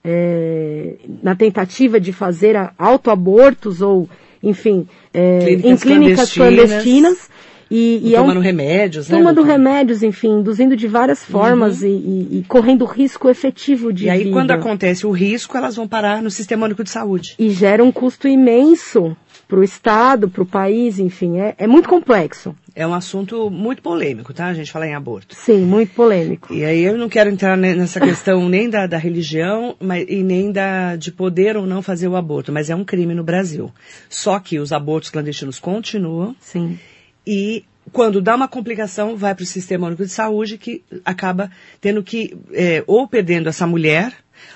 é, 0.06 0.96
na 1.22 1.36
tentativa 1.36 2.00
de 2.00 2.13
fazer 2.13 2.56
autoabortos 2.77 3.82
ou, 3.82 4.08
enfim, 4.46 4.88
é, 5.14 5.40
clínicas 5.40 5.72
em 5.72 5.78
clínicas 5.78 6.34
clandestinas. 6.34 6.70
clandestinas 6.74 7.30
e, 7.70 8.12
e 8.12 8.16
tomando 8.16 8.38
é 8.38 8.40
um, 8.40 8.44
remédios, 8.44 9.10
né? 9.10 9.18
Tomando 9.18 9.42
remédios, 9.42 10.04
enfim, 10.04 10.40
induzindo 10.40 10.75
de 10.75 10.88
várias 10.88 11.24
formas 11.24 11.82
uhum. 11.82 11.88
e, 11.88 11.92
e, 11.92 12.40
e, 12.40 12.44
correndo 12.48 12.86
risco 12.86 13.30
efetivo 13.30 13.92
de 13.92 14.06
E 14.06 14.10
aí, 14.10 14.20
vida. 14.20 14.32
quando 14.32 14.52
acontece 14.52 15.08
o 15.08 15.12
risco, 15.12 15.58
elas 15.58 15.75
vão 15.75 15.88
parar 15.88 16.22
no 16.22 16.30
Sistema 16.30 16.66
Único 16.66 16.84
de 16.84 16.90
Saúde. 16.92 17.36
E 17.40 17.50
gera 17.50 17.84
um 17.84 17.92
custo 17.92 18.28
imenso 18.28 19.18
para 19.48 19.60
o 19.60 19.64
Estado, 19.64 20.30
para 20.30 20.44
o 20.44 20.46
país, 20.46 21.00
enfim, 21.00 21.40
é, 21.40 21.56
é 21.58 21.68
muito 21.68 21.88
complexo. 21.88 22.56
É 22.75 22.86
um 22.86 22.94
assunto 22.94 23.50
muito 23.50 23.82
polêmico, 23.82 24.34
tá? 24.34 24.48
A 24.48 24.54
gente 24.54 24.72
fala 24.72 24.88
em 24.88 24.94
aborto. 24.94 25.36
Sim, 25.36 25.60
muito 25.66 25.94
polêmico. 25.94 26.54
E 26.54 26.66
aí 26.66 26.84
eu 26.84 26.98
não 26.98 27.08
quero 27.08 27.30
entrar 27.30 27.56
nessa 27.56 28.00
questão 28.00 28.48
nem 28.50 28.70
da, 28.70 28.86
da 28.86 28.98
religião 28.98 29.75
mas, 29.80 30.06
e 30.10 30.24
nem 30.24 30.52
da, 30.52 30.96
de 30.96 31.12
poder 31.12 31.56
ou 31.56 31.66
não 31.66 31.82
fazer 31.82 32.08
o 32.08 32.16
aborto, 32.16 32.52
mas 32.52 32.70
é 32.70 32.75
um 32.75 32.84
crime 32.84 33.14
no 33.14 33.24
Brasil. 33.24 33.72
Só 34.10 34.40
que 34.40 34.60
os 34.60 34.74
abortos 34.74 35.10
clandestinos 35.10 35.60
continuam. 35.60 36.36
Sim. 36.40 36.78
E 37.25 37.64
quando 37.92 38.22
dá 38.22 38.36
uma 38.36 38.48
complicação, 38.48 39.16
vai 39.16 39.34
para 39.34 39.44
o 39.44 39.48
Sistema 39.48 39.88
Único 39.88 40.04
de 40.04 40.12
Saúde, 40.12 40.58
que 40.58 40.84
acaba 41.04 41.52
tendo 41.80 42.04
que, 42.04 42.36
é, 42.52 42.84
ou 42.88 43.08
perdendo 43.08 43.48
essa 43.48 43.66
mulher, 43.66 44.12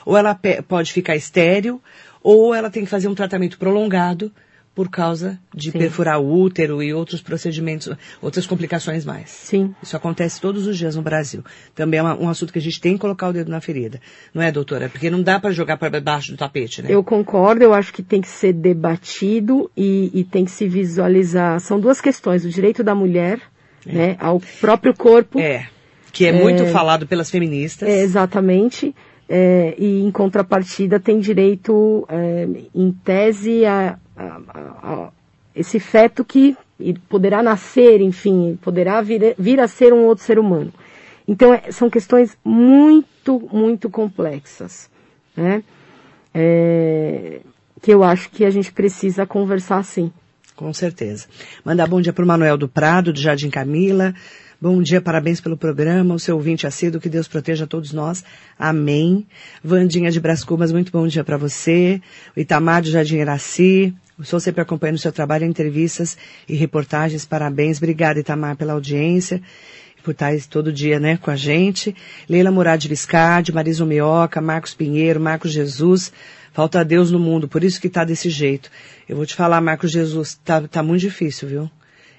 ou 0.06 0.18
ela 0.18 0.38
pode 0.68 0.92
ficar 0.92 1.16
estéril, 1.16 1.82
ou 2.22 2.54
ela 2.54 2.70
tem 2.70 2.84
que 2.84 2.90
fazer 2.90 3.08
um 3.08 3.16
tratamento 3.16 3.58
prolongado 3.58 4.32
por 4.80 4.88
causa 4.88 5.38
de 5.54 5.72
Sim. 5.72 5.78
perfurar 5.78 6.22
o 6.22 6.42
útero 6.42 6.82
e 6.82 6.94
outros 6.94 7.22
procedimentos, 7.22 7.90
outras 8.22 8.48
complicações 8.48 9.04
mais. 9.04 9.30
Sim. 9.30 9.76
Isso 9.84 9.98
acontece 9.98 10.40
todos 10.40 10.66
os 10.68 10.78
dias 10.78 10.96
no 10.96 11.02
Brasil. 11.02 11.44
Também 11.76 12.00
é 12.00 12.02
uma, 12.02 12.18
um 12.18 12.30
assunto 12.30 12.54
que 12.54 12.60
a 12.60 12.62
gente 12.62 12.80
tem 12.80 12.94
que 12.94 13.00
colocar 13.00 13.28
o 13.28 13.34
dedo 13.34 13.52
na 13.52 13.60
ferida. 13.60 14.00
Não 14.34 14.42
é, 14.42 14.50
doutora? 14.54 14.88
Porque 14.88 15.10
não 15.10 15.22
dá 15.22 15.38
para 15.38 15.52
jogar 15.52 15.76
para 15.76 16.00
baixo 16.00 16.32
do 16.32 16.38
tapete, 16.38 16.82
né? 16.82 16.88
Eu 16.90 17.04
concordo, 17.04 17.62
eu 17.62 17.74
acho 17.74 17.92
que 17.92 18.02
tem 18.02 18.22
que 18.22 18.30
ser 18.30 18.54
debatido 18.54 19.70
e, 19.76 20.12
e 20.14 20.24
tem 20.24 20.46
que 20.46 20.52
se 20.52 20.66
visualizar. 20.66 21.60
São 21.60 21.78
duas 21.78 22.00
questões, 22.00 22.46
o 22.46 22.50
direito 22.50 22.82
da 22.82 22.96
mulher, 22.96 23.42
é. 23.86 23.92
né, 23.92 24.18
ao 24.18 24.40
próprio 24.62 24.96
corpo. 24.96 25.42
É. 25.42 25.68
Que 26.14 26.26
é, 26.26 26.30
é 26.30 26.32
muito 26.32 26.66
falado 26.68 27.06
pelas 27.06 27.30
feministas. 27.30 27.90
É, 27.90 28.00
exatamente. 28.00 28.96
É, 29.32 29.76
e 29.78 30.02
em 30.02 30.10
contrapartida 30.10 31.00
tem 31.00 31.20
direito, 31.20 32.04
é, 32.10 32.48
em 32.74 32.92
tese, 32.92 33.64
a, 33.64 34.00
a, 34.20 34.42
a, 34.84 35.12
esse 35.56 35.80
feto 35.80 36.24
que 36.24 36.56
poderá 37.08 37.44
nascer, 37.44 38.02
enfim, 38.02 38.58
poderá 38.62 39.02
vir, 39.02 39.36
vir 39.38 39.60
a 39.60 39.68
ser 39.68 39.94
um 39.94 40.06
outro 40.06 40.24
ser 40.24 40.40
humano. 40.40 40.72
Então, 41.28 41.54
é, 41.54 41.72
são 41.72 41.90
questões 41.90 42.38
muito, 42.44 43.40
muito 43.52 43.90
complexas, 43.90 44.90
né? 45.36 45.64
É, 46.34 47.42
que 47.82 47.92
eu 47.92 48.04
acho 48.04 48.30
que 48.30 48.46
a 48.46 48.50
gente 48.50 48.72
precisa 48.72 49.26
conversar 49.26 49.84
sim. 49.84 50.12
Com 50.56 50.74
certeza. 50.74 51.28
Mandar 51.64 51.88
bom 51.88 52.02
dia 52.02 52.12
para 52.12 52.24
o 52.24 52.28
Manuel 52.28 52.58
do 52.58 52.68
Prado, 52.68 53.14
do 53.14 53.20
Jardim 53.20 53.50
Camila. 53.50 54.14
Bom 54.62 54.82
dia, 54.82 55.00
parabéns 55.00 55.40
pelo 55.40 55.56
programa, 55.56 56.14
o 56.14 56.20
seu 56.20 56.36
ouvinte 56.36 56.68
assíduo, 56.68 57.00
que 57.00 57.08
Deus 57.08 57.30
proteja 57.30 57.66
todos 57.66 57.94
nós. 57.94 58.26
Amém. 58.58 59.26
Vandinha 59.64 60.12
de 60.12 60.20
Brás 60.20 60.44
muito 60.74 60.92
bom 60.92 61.08
dia 61.08 61.24
para 61.24 61.38
você. 61.38 62.02
O 62.36 62.40
Itamar 62.42 62.82
de 62.82 62.92
Jardim 62.92 63.20
Iraci, 63.20 63.96
estou 64.20 64.40
sempre 64.40 64.62
acompanhando 64.62 64.98
o 64.98 65.00
seu 65.00 65.12
trabalho 65.12 65.46
em 65.46 65.50
entrevistas 65.50 66.18
e 66.48 66.56
reportagens. 66.56 67.26
Parabéns. 67.26 67.78
Obrigada, 67.78 68.20
Itamar, 68.20 68.56
pela 68.56 68.74
audiência 68.74 69.42
por 70.04 70.12
estar 70.12 70.34
todo 70.50 70.72
dia, 70.72 70.98
né, 70.98 71.18
com 71.18 71.30
a 71.30 71.36
gente. 71.36 71.94
Leila 72.28 72.50
Murad 72.50 72.84
Viscardi, 72.86 73.52
Marisa 73.52 73.86
Mioca, 73.86 74.40
Marcos 74.40 74.74
Pinheiro, 74.74 75.20
Marcos 75.20 75.52
Jesus. 75.52 76.14
Falta 76.54 76.86
Deus 76.86 77.12
no 77.12 77.20
mundo, 77.20 77.50
por 77.50 77.66
isso 77.66 77.82
que 77.82 77.88
está 77.88 78.06
desse 78.06 78.30
jeito. 78.30 78.72
Eu 79.10 79.18
vou 79.18 79.26
te 79.26 79.36
falar, 79.36 79.60
Marcos 79.60 79.92
Jesus, 79.92 80.40
tá, 80.44 80.62
tá 80.68 80.82
muito 80.82 81.02
difícil, 81.02 81.50
viu? 81.50 81.72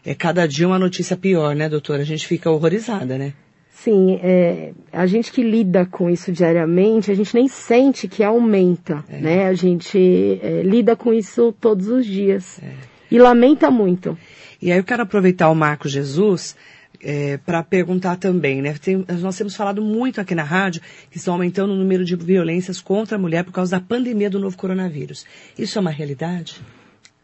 é 0.04 0.14
cada 0.14 0.46
dia 0.46 0.66
uma 0.66 0.78
notícia 0.78 1.16
pior, 1.16 1.54
né, 1.54 1.68
doutora? 1.68 2.02
A 2.02 2.06
gente 2.06 2.26
fica 2.26 2.50
horrorizada, 2.50 3.18
né? 3.18 3.34
Sim, 3.82 4.20
é, 4.22 4.74
a 4.92 5.06
gente 5.06 5.32
que 5.32 5.42
lida 5.42 5.86
com 5.86 6.10
isso 6.10 6.30
diariamente, 6.30 7.10
a 7.10 7.14
gente 7.14 7.34
nem 7.34 7.48
sente 7.48 8.06
que 8.06 8.22
aumenta, 8.22 9.02
é. 9.08 9.18
né? 9.18 9.46
A 9.46 9.54
gente 9.54 10.38
é, 10.42 10.60
lida 10.62 10.94
com 10.94 11.14
isso 11.14 11.50
todos 11.58 11.88
os 11.88 12.04
dias 12.04 12.60
é. 12.62 12.74
e 13.10 13.18
lamenta 13.18 13.70
muito. 13.70 14.18
E 14.60 14.70
aí 14.70 14.78
eu 14.78 14.84
quero 14.84 15.02
aproveitar 15.02 15.48
o 15.48 15.54
Marco 15.54 15.88
Jesus 15.88 16.54
é, 17.02 17.38
para 17.38 17.62
perguntar 17.62 18.16
também, 18.16 18.60
né? 18.60 18.74
Tem, 18.74 19.02
nós 19.18 19.38
temos 19.38 19.56
falado 19.56 19.80
muito 19.80 20.20
aqui 20.20 20.34
na 20.34 20.44
rádio 20.44 20.82
que 21.10 21.16
estão 21.16 21.32
aumentando 21.32 21.72
o 21.72 21.76
número 21.76 22.04
de 22.04 22.14
violências 22.16 22.82
contra 22.82 23.16
a 23.16 23.18
mulher 23.18 23.44
por 23.44 23.52
causa 23.52 23.78
da 23.78 23.80
pandemia 23.80 24.28
do 24.28 24.38
novo 24.38 24.58
coronavírus. 24.58 25.24
Isso 25.58 25.78
é 25.78 25.80
uma 25.80 25.90
realidade? 25.90 26.60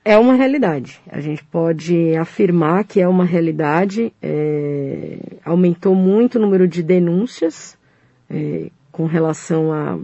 É 0.09 0.17
uma 0.17 0.35
realidade. 0.35 1.01
A 1.11 1.21
gente 1.21 1.43
pode 1.43 2.15
afirmar 2.15 2.85
que 2.85 3.01
é 3.01 3.09
uma 3.09 3.25
realidade. 3.25 4.13
É, 4.23 5.19
aumentou 5.45 5.97
muito 5.97 6.37
o 6.37 6.41
número 6.41 6.69
de 6.69 6.81
denúncias 6.81 7.77
é, 8.31 8.71
com 8.93 9.07
relação 9.07 9.73
a, 9.73 9.99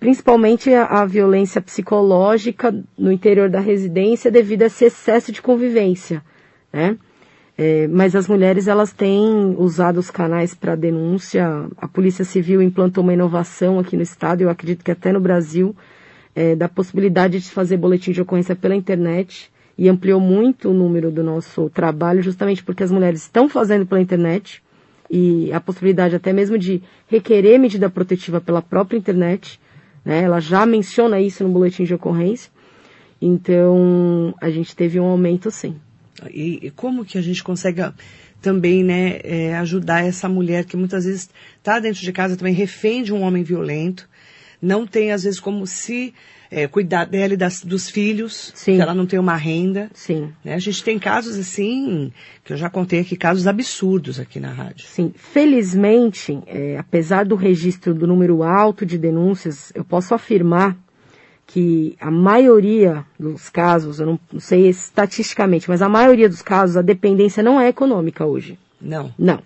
principalmente 0.00 0.74
a, 0.74 0.86
a, 0.86 1.04
violência 1.04 1.60
psicológica 1.60 2.74
no 2.98 3.12
interior 3.12 3.48
da 3.48 3.60
residência 3.60 4.32
devido 4.32 4.62
a 4.62 4.66
esse 4.66 4.86
excesso 4.86 5.30
de 5.30 5.40
convivência, 5.40 6.24
né? 6.72 6.98
É, 7.56 7.86
mas 7.86 8.16
as 8.16 8.26
mulheres 8.26 8.66
elas 8.66 8.92
têm 8.92 9.54
usado 9.56 9.98
os 9.98 10.10
canais 10.10 10.54
para 10.54 10.74
denúncia. 10.74 11.68
A 11.76 11.86
Polícia 11.86 12.24
Civil 12.24 12.60
implantou 12.60 13.04
uma 13.04 13.14
inovação 13.14 13.78
aqui 13.78 13.96
no 13.96 14.02
estado, 14.02 14.40
eu 14.40 14.50
acredito 14.50 14.84
que 14.84 14.90
até 14.90 15.12
no 15.12 15.20
Brasil, 15.20 15.72
é, 16.36 16.54
da 16.54 16.68
possibilidade 16.68 17.40
de 17.40 17.50
fazer 17.50 17.78
boletim 17.78 18.12
de 18.12 18.20
ocorrência 18.20 18.54
pela 18.54 18.76
internet 18.76 19.50
e 19.78 19.88
ampliou 19.88 20.20
muito 20.20 20.68
o 20.68 20.74
número 20.74 21.10
do 21.10 21.24
nosso 21.24 21.70
trabalho, 21.70 22.22
justamente 22.22 22.62
porque 22.62 22.82
as 22.82 22.90
mulheres 22.90 23.22
estão 23.22 23.48
fazendo 23.48 23.86
pela 23.86 24.02
internet 24.02 24.62
e 25.10 25.50
a 25.50 25.60
possibilidade 25.60 26.14
até 26.14 26.34
mesmo 26.34 26.58
de 26.58 26.82
requerer 27.08 27.58
medida 27.58 27.88
protetiva 27.88 28.38
pela 28.38 28.60
própria 28.60 28.98
internet. 28.98 29.58
Né? 30.04 30.22
Ela 30.22 30.38
já 30.38 30.66
menciona 30.66 31.18
isso 31.18 31.42
no 31.42 31.50
boletim 31.50 31.84
de 31.84 31.94
ocorrência. 31.94 32.50
Então, 33.20 34.34
a 34.38 34.50
gente 34.50 34.76
teve 34.76 35.00
um 35.00 35.06
aumento 35.06 35.50
sim. 35.50 35.76
E, 36.30 36.66
e 36.66 36.70
como 36.70 37.04
que 37.04 37.16
a 37.16 37.22
gente 37.22 37.42
consegue 37.42 37.80
também 38.42 38.84
né, 38.84 39.20
é, 39.24 39.56
ajudar 39.56 40.04
essa 40.04 40.28
mulher 40.28 40.64
que 40.64 40.76
muitas 40.76 41.04
vezes 41.04 41.30
está 41.58 41.78
dentro 41.78 42.00
de 42.00 42.12
casa 42.12 42.36
também 42.36 42.54
refém 42.54 43.02
de 43.02 43.12
um 43.12 43.22
homem 43.22 43.42
violento, 43.42 44.08
não 44.60 44.86
tem, 44.86 45.12
às 45.12 45.24
vezes, 45.24 45.40
como 45.40 45.66
se 45.66 46.14
é, 46.50 46.66
cuidar 46.66 47.04
dela 47.06 47.34
e 47.34 47.36
das, 47.36 47.62
dos 47.62 47.88
filhos, 47.88 48.52
Sim. 48.54 48.80
ela 48.80 48.94
não 48.94 49.06
tem 49.06 49.18
uma 49.18 49.36
renda. 49.36 49.90
Sim. 49.92 50.32
Né? 50.44 50.54
A 50.54 50.58
gente 50.58 50.82
tem 50.82 50.98
casos 50.98 51.36
assim, 51.38 52.12
que 52.44 52.52
eu 52.52 52.56
já 52.56 52.70
contei 52.70 53.00
aqui, 53.00 53.16
casos 53.16 53.46
absurdos 53.46 54.20
aqui 54.20 54.38
na 54.40 54.52
rádio. 54.52 54.86
Sim. 54.86 55.12
Felizmente, 55.16 56.38
é, 56.46 56.76
apesar 56.78 57.24
do 57.24 57.34
registro 57.34 57.94
do 57.94 58.06
número 58.06 58.42
alto 58.42 58.86
de 58.86 58.98
denúncias, 58.98 59.72
eu 59.74 59.84
posso 59.84 60.14
afirmar 60.14 60.76
que 61.46 61.96
a 62.00 62.10
maioria 62.10 63.04
dos 63.18 63.48
casos, 63.48 64.00
eu 64.00 64.06
não, 64.06 64.20
não 64.32 64.40
sei 64.40 64.68
estatisticamente, 64.68 65.68
mas 65.68 65.80
a 65.80 65.88
maioria 65.88 66.28
dos 66.28 66.42
casos, 66.42 66.76
a 66.76 66.82
dependência 66.82 67.42
não 67.42 67.60
é 67.60 67.68
econômica 67.68 68.26
hoje. 68.26 68.58
Não. 68.80 69.14
Não. 69.16 69.40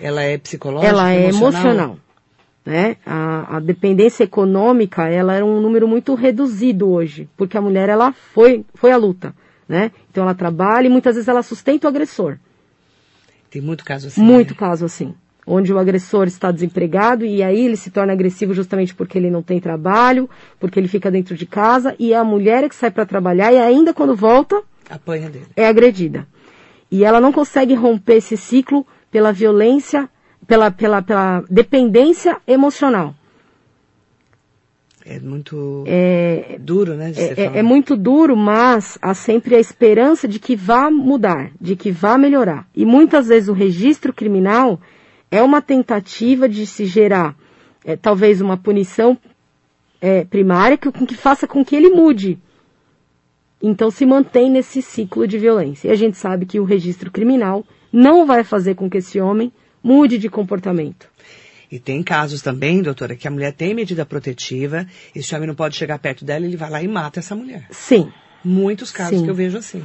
Ela 0.00 0.22
é 0.22 0.38
psicológica? 0.38 0.88
Ela 0.88 1.12
é 1.12 1.28
emocional. 1.28 1.48
emocional. 1.48 1.98
Né? 2.64 2.96
A, 3.06 3.56
a, 3.56 3.60
dependência 3.60 4.22
econômica 4.24 5.08
ela 5.08 5.34
era 5.34 5.44
um 5.44 5.60
número 5.60 5.88
muito 5.88 6.14
reduzido 6.14 6.90
hoje, 6.90 7.28
porque 7.36 7.56
a 7.56 7.60
mulher 7.60 7.88
ela 7.88 8.12
foi, 8.12 8.64
foi 8.74 8.92
à 8.92 8.96
luta. 8.96 9.34
Né? 9.68 9.90
Então 10.10 10.24
ela 10.24 10.34
trabalha 10.34 10.86
e 10.86 10.90
muitas 10.90 11.14
vezes 11.14 11.28
ela 11.28 11.42
sustenta 11.42 11.86
o 11.86 11.90
agressor. 11.90 12.36
Tem 13.50 13.62
muito 13.62 13.84
caso 13.84 14.08
assim. 14.08 14.22
Muito 14.22 14.50
né? 14.50 14.56
caso 14.58 14.84
assim. 14.84 15.14
Onde 15.46 15.72
o 15.72 15.78
agressor 15.78 16.26
está 16.26 16.52
desempregado 16.52 17.24
e 17.24 17.42
aí 17.42 17.64
ele 17.64 17.76
se 17.76 17.90
torna 17.90 18.12
agressivo 18.12 18.52
justamente 18.52 18.94
porque 18.94 19.16
ele 19.16 19.30
não 19.30 19.42
tem 19.42 19.58
trabalho, 19.58 20.28
porque 20.58 20.78
ele 20.78 20.86
fica 20.86 21.10
dentro 21.10 21.34
de 21.34 21.46
casa 21.46 21.96
e 21.98 22.12
a 22.12 22.22
mulher 22.22 22.62
é 22.62 22.68
que 22.68 22.74
sai 22.74 22.90
para 22.90 23.06
trabalhar 23.06 23.52
e 23.52 23.58
ainda 23.58 23.94
quando 23.94 24.14
volta 24.14 24.62
apanha 24.88 25.30
dele. 25.30 25.46
É 25.56 25.66
agredida. 25.66 26.26
E 26.90 27.04
ela 27.04 27.20
não 27.20 27.32
consegue 27.32 27.74
romper 27.74 28.16
esse 28.16 28.36
ciclo 28.36 28.84
pela 29.10 29.32
violência 29.32 30.08
pela, 30.50 30.68
pela, 30.68 31.00
pela 31.00 31.44
dependência 31.48 32.38
emocional. 32.44 33.14
É 35.06 35.20
muito 35.20 35.84
é, 35.86 36.58
duro, 36.58 36.94
né? 36.94 37.12
É, 37.16 37.42
é, 37.42 37.58
é, 37.58 37.62
muito 37.62 37.96
duro, 37.96 38.36
mas 38.36 38.98
há 39.00 39.14
sempre 39.14 39.54
a 39.54 39.60
esperança 39.60 40.26
de 40.26 40.40
que 40.40 40.56
vá 40.56 40.90
mudar, 40.90 41.52
de 41.60 41.76
que 41.76 41.92
vá 41.92 42.18
melhorar. 42.18 42.68
E 42.74 42.84
muitas 42.84 43.28
vezes 43.28 43.48
o 43.48 43.52
registro 43.52 44.12
criminal 44.12 44.80
é 45.30 45.40
uma 45.40 45.62
tentativa 45.62 46.48
de 46.48 46.66
se 46.66 46.84
gerar 46.84 47.36
é, 47.84 47.94
talvez 47.96 48.40
uma 48.40 48.56
punição 48.56 49.16
é, 50.00 50.24
primária 50.24 50.76
que, 50.76 50.90
que 50.90 51.14
faça 51.14 51.46
com 51.46 51.64
que 51.64 51.76
ele 51.76 51.90
mude. 51.90 52.40
Então 53.62 53.88
se 53.88 54.04
mantém 54.04 54.50
nesse 54.50 54.82
ciclo 54.82 55.28
de 55.28 55.38
violência. 55.38 55.86
E 55.86 55.90
a 55.92 55.96
gente 55.96 56.16
sabe 56.16 56.44
que 56.44 56.58
o 56.58 56.64
registro 56.64 57.08
criminal 57.08 57.64
não 57.92 58.26
vai 58.26 58.42
fazer 58.42 58.74
com 58.74 58.90
que 58.90 58.98
esse 58.98 59.20
homem 59.20 59.52
mude 59.82 60.18
de 60.18 60.28
comportamento. 60.28 61.08
E 61.70 61.78
tem 61.78 62.02
casos 62.02 62.42
também, 62.42 62.82
doutora, 62.82 63.14
que 63.14 63.28
a 63.28 63.30
mulher 63.30 63.52
tem 63.52 63.74
medida 63.74 64.04
protetiva, 64.04 64.86
esse 65.14 65.34
homem 65.34 65.46
não 65.46 65.54
pode 65.54 65.76
chegar 65.76 65.98
perto 65.98 66.24
dela, 66.24 66.44
ele 66.44 66.56
vai 66.56 66.68
lá 66.68 66.82
e 66.82 66.88
mata 66.88 67.20
essa 67.20 67.36
mulher. 67.36 67.66
Sim. 67.70 68.10
Muitos 68.44 68.90
casos 68.90 69.18
Sim. 69.18 69.24
que 69.24 69.30
eu 69.30 69.34
vejo 69.34 69.58
assim. 69.58 69.82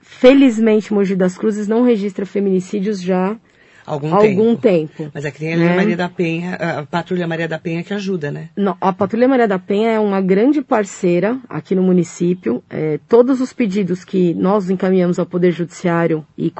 Felizmente, 0.00 0.92
Mogi 0.94 1.14
das 1.14 1.36
Cruzes 1.36 1.68
não 1.68 1.82
registra 1.82 2.24
feminicídios 2.24 3.02
já 3.02 3.36
algum, 3.84 4.14
algum 4.14 4.56
tempo. 4.56 4.92
tempo. 4.96 5.10
Mas 5.12 5.24
é 5.24 5.30
que 5.30 5.38
tem 5.38 5.54
a 5.54 5.56
né? 5.56 5.76
Maria 5.76 5.96
da 5.96 6.08
Penha, 6.08 6.54
a 6.54 6.86
Patrulha 6.86 7.26
Maria 7.26 7.48
da 7.48 7.58
Penha 7.58 7.82
que 7.82 7.92
ajuda, 7.92 8.30
né? 8.30 8.48
Não, 8.56 8.76
a 8.80 8.92
Patrulha 8.92 9.28
Maria 9.28 9.48
da 9.48 9.58
Penha 9.58 9.90
é 9.90 9.98
uma 9.98 10.20
grande 10.20 10.62
parceira 10.62 11.38
aqui 11.48 11.74
no 11.74 11.82
município. 11.82 12.62
É, 12.70 12.98
todos 13.08 13.40
os 13.40 13.52
pedidos 13.52 14.04
que 14.04 14.32
nós 14.34 14.70
encaminhamos 14.70 15.18
ao 15.18 15.26
Poder 15.26 15.52
Judiciário 15.52 16.24
e 16.36 16.52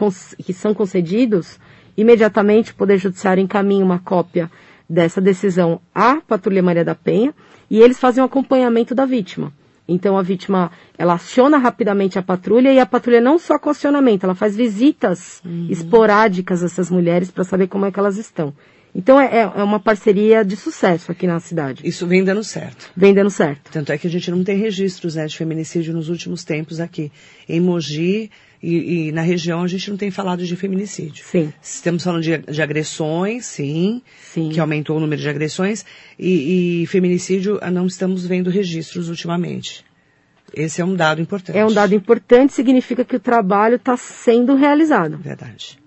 que 0.45 0.53
são 0.53 0.75
concedidos, 0.75 1.59
Imediatamente 1.97 2.73
o 2.73 2.75
Poder 2.75 2.99
Judiciário 2.99 3.43
encaminha 3.43 3.85
uma 3.85 3.99
cópia 3.99 4.51
dessa 4.89 5.21
decisão 5.21 5.81
à 5.95 6.21
Patrulha 6.21 6.63
Maria 6.63 6.85
da 6.85 6.95
Penha 6.95 7.35
e 7.71 7.81
eles 7.81 7.99
fazem 7.99 8.23
um 8.23 8.27
acompanhamento 8.27 8.95
da 8.95 9.07
vítima. 9.07 9.53
Então 9.87 10.17
a 10.17 10.23
vítima, 10.23 10.71
ela 10.97 11.15
aciona 11.15 11.59
rapidamente 11.59 12.19
a 12.19 12.23
patrulha 12.23 12.73
e 12.73 12.79
a 12.79 12.87
patrulha 12.87 13.21
não 13.21 13.39
só 13.39 13.59
com 13.59 13.71
acionamento, 13.71 14.25
ela 14.25 14.35
faz 14.37 14.57
visitas 14.57 15.43
uhum. 15.45 15.67
esporádicas 15.69 16.63
a 16.63 16.67
essas 16.67 16.91
mulheres 16.91 17.31
para 17.31 17.43
saber 17.43 17.67
como 17.67 17.87
é 17.87 17.91
que 17.91 17.99
elas 17.99 18.17
estão. 18.17 18.55
Então 18.95 19.21
é, 19.21 19.41
é, 19.41 19.47
uma 19.63 19.79
parceria 19.79 20.45
de 20.45 20.57
sucesso 20.57 21.11
aqui 21.11 21.27
na 21.27 21.39
cidade. 21.41 21.87
Isso 21.87 22.07
vem 22.07 22.25
dando 22.25 22.43
certo. 22.43 22.91
Vem 22.97 23.15
dando 23.15 23.31
certo. 23.31 23.71
Tanto 23.71 23.93
é 23.93 23.99
que 23.99 24.07
a 24.07 24.11
gente 24.11 24.31
não 24.31 24.43
tem 24.43 24.57
registros 24.57 25.15
né, 25.15 25.27
de 25.27 25.37
feminicídio 25.37 25.95
nos 25.95 26.09
últimos 26.09 26.45
tempos 26.45 26.81
aqui. 26.81 27.11
Em 27.49 27.61
Mogi, 27.61 28.31
e, 28.63 29.09
e, 29.09 29.13
na 29.13 29.23
região 29.23 29.63
a 29.63 29.67
gente 29.67 29.91
não 29.91 29.97
tem 29.97 30.11
falado 30.11 30.45
de 30.45 30.55
feminicídio. 30.55 31.25
Sim. 31.25 31.53
Estamos 31.63 32.05
falando 32.05 32.23
de, 32.23 32.39
de 32.39 32.63
agressões, 32.63 33.47
sim, 33.47 34.03
sim, 34.21 34.51
que 34.51 34.61
aumentou 34.61 34.97
o 34.97 35.01
número 35.01 35.21
de 35.21 35.29
agressões, 35.29 35.85
e, 36.19 36.83
e 36.83 36.87
feminicídio 36.87 37.59
ah, 37.63 37.71
não 37.71 37.87
estamos 37.87 38.27
vendo 38.27 38.51
registros 38.51 39.09
ultimamente. 39.09 39.85
Esse 40.53 40.81
é 40.81 40.85
um 40.85 40.95
dado 40.95 41.21
importante. 41.21 41.57
É 41.57 41.65
um 41.65 41.73
dado 41.73 41.95
importante, 41.95 42.53
significa 42.53 43.05
que 43.05 43.17
o 43.17 43.21
trabalho 43.21 43.77
está 43.77 43.97
sendo 43.97 44.55
realizado. 44.55 45.17
Verdade. 45.17 45.79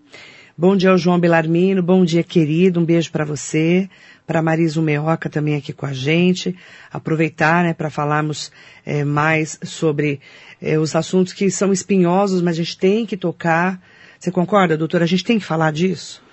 Bom 0.56 0.76
dia 0.76 0.92
ao 0.92 0.98
João 1.00 1.20
Belarmino, 1.20 1.82
bom 1.82 2.06
dia 2.06 2.24
querido, 2.24 2.80
um 2.80 2.86
beijo 2.86 3.12
para 3.12 3.26
você, 3.26 3.90
para 4.26 4.40
Marisa 4.40 4.80
Meoca 4.82 5.28
também 5.28 5.56
aqui 5.56 5.74
com 5.74 5.88
a 5.88 5.94
gente. 5.94 6.56
Aproveitar, 6.92 7.64
né, 7.64 7.74
para 7.74 7.90
falarmos 7.90 8.52
é, 8.86 9.04
mais 9.04 9.60
sobre 9.64 10.22
é, 10.64 10.80
os 10.80 10.96
assuntos 10.96 11.34
que 11.34 11.52
são 11.52 11.74
espinhosos, 11.74 12.42
mas 12.42 12.54
a 12.54 12.64
gente 12.64 12.78
tem 12.78 13.06
que 13.06 13.18
tocar. 13.18 13.82
Você 14.18 14.32
concorda, 14.32 14.78
doutora? 14.78 15.04
A 15.04 15.08
gente 15.08 15.26
tem 15.26 15.38
que 15.38 15.46
falar 15.46 15.74
disso? 15.74 16.24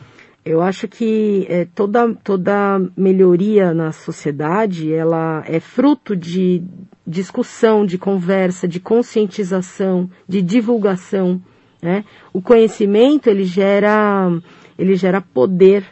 Eu 0.45 0.63
acho 0.63 0.87
que 0.87 1.45
é, 1.51 1.67
toda, 1.75 2.15
toda 2.15 2.81
melhoria 2.97 3.75
na 3.75 3.91
sociedade, 3.91 4.93
ela 4.93 5.43
é 5.47 5.59
fruto 5.59 6.17
de 6.17 6.63
discussão, 7.05 7.85
de 7.85 7.99
conversa, 7.99 8.69
de 8.69 8.79
conscientização, 8.79 10.09
de 10.29 10.41
divulgação. 10.41 11.43
Né? 11.83 12.05
O 12.33 12.41
conhecimento, 12.41 13.29
ele 13.29 13.45
gera, 13.45 14.31
ele 14.79 14.95
gera 14.95 15.21
poder, 15.21 15.85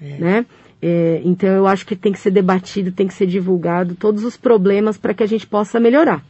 é. 0.00 0.18
né? 0.18 0.46
É, 0.82 1.20
então 1.24 1.50
eu 1.50 1.66
acho 1.66 1.84
que 1.84 1.94
tem 1.94 2.10
que 2.10 2.18
ser 2.18 2.30
debatido, 2.30 2.90
tem 2.90 3.06
que 3.06 3.12
ser 3.12 3.26
divulgado 3.26 3.94
todos 3.94 4.24
os 4.24 4.38
problemas 4.38 4.96
para 4.96 5.12
que 5.12 5.22
a 5.22 5.26
gente 5.26 5.46
possa 5.46 5.78
melhorar. 5.78 6.24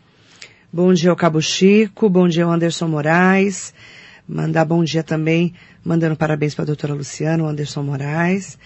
Bom 0.73 0.95
dia 0.95 1.11
ao 1.11 1.17
Cabo 1.17 1.43
Chico, 1.43 2.09
bom 2.09 2.29
dia 2.29 2.45
ao 2.45 2.53
Anderson 2.53 2.87
Moraes. 2.87 3.75
Mandar 4.29 4.65
bom 4.65 4.85
dia 4.85 5.03
também, 5.03 5.53
mandando 5.85 6.15
parabéns 6.15 6.55
para 6.55 6.63
a 6.63 6.67
doutora 6.67 6.95
Luciana, 6.95 7.43
o 7.43 7.49
Anderson 7.49 7.83
Moraes. 7.83 8.57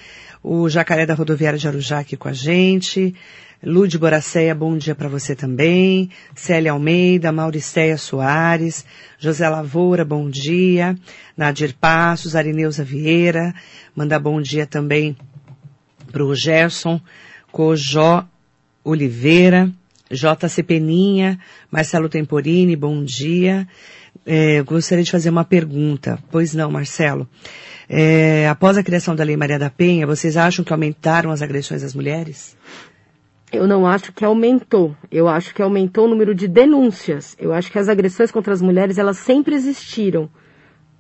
O 0.43 0.69
Jacaré 0.69 1.07
da 1.07 1.15
Rodoviária 1.15 1.59
de 1.59 1.67
Arujá 1.67 2.01
aqui 2.01 2.15
com 2.15 2.29
a 2.29 2.33
gente. 2.35 3.15
Lude 3.63 3.97
Boracéia, 3.97 4.55
bom 4.55 4.77
dia 4.77 4.95
para 4.95 5.09
você 5.09 5.35
também. 5.35 6.11
Célia 6.35 6.73
Almeida, 6.73 7.33
Mauricéia 7.33 7.97
Soares, 7.97 8.85
José 9.19 9.49
Lavoura, 9.49 10.05
bom 10.05 10.29
dia. 10.29 10.95
Nadir 11.35 11.73
Passos, 11.73 12.37
Arineuza 12.37 12.85
Vieira, 12.85 13.55
mandar 13.97 14.19
bom 14.19 14.43
dia 14.43 14.67
também 14.67 15.17
para 16.13 16.23
o 16.23 16.35
Gerson 16.35 17.01
Cojó 17.51 18.29
Oliveira. 18.85 19.73
JC 20.15 20.63
Peninha, 20.63 21.39
Marcelo 21.71 22.09
Temporini, 22.09 22.77
bom 22.77 23.03
dia. 23.05 23.67
É, 24.25 24.63
gostaria 24.63 25.05
de 25.05 25.11
fazer 25.11 25.31
uma 25.31 25.45
pergunta. 25.45 26.19
Pois 26.31 26.55
não, 26.55 26.71
Marcelo. 26.71 27.29
É, 27.89 28.49
após 28.49 28.79
a 28.79 28.83
criação 28.83 29.15
da 29.15 29.25
Lei 29.25 29.37
Maria 29.37 29.59
da 29.59 29.69
Penha, 29.69 30.07
vocês 30.07 30.37
acham 30.37 30.65
que 30.65 30.73
aumentaram 30.73 31.31
as 31.31 31.43
agressões 31.43 31.83
às 31.83 31.95
mulheres? 31.95 32.57
Eu 33.53 33.67
não 33.67 33.87
acho 33.87 34.13
que 34.13 34.25
aumentou. 34.25 34.97
Eu 35.11 35.29
acho 35.29 35.55
que 35.55 35.63
aumentou 35.63 36.07
o 36.07 36.09
número 36.09 36.35
de 36.35 36.49
denúncias. 36.49 37.37
Eu 37.39 37.53
acho 37.53 37.71
que 37.71 37.79
as 37.79 37.89
agressões 37.89 38.31
contra 38.31 38.53
as 38.53 38.63
mulheres, 38.63 38.99
elas 38.99 39.19
sempre 39.19 39.55
existiram. 39.55 40.29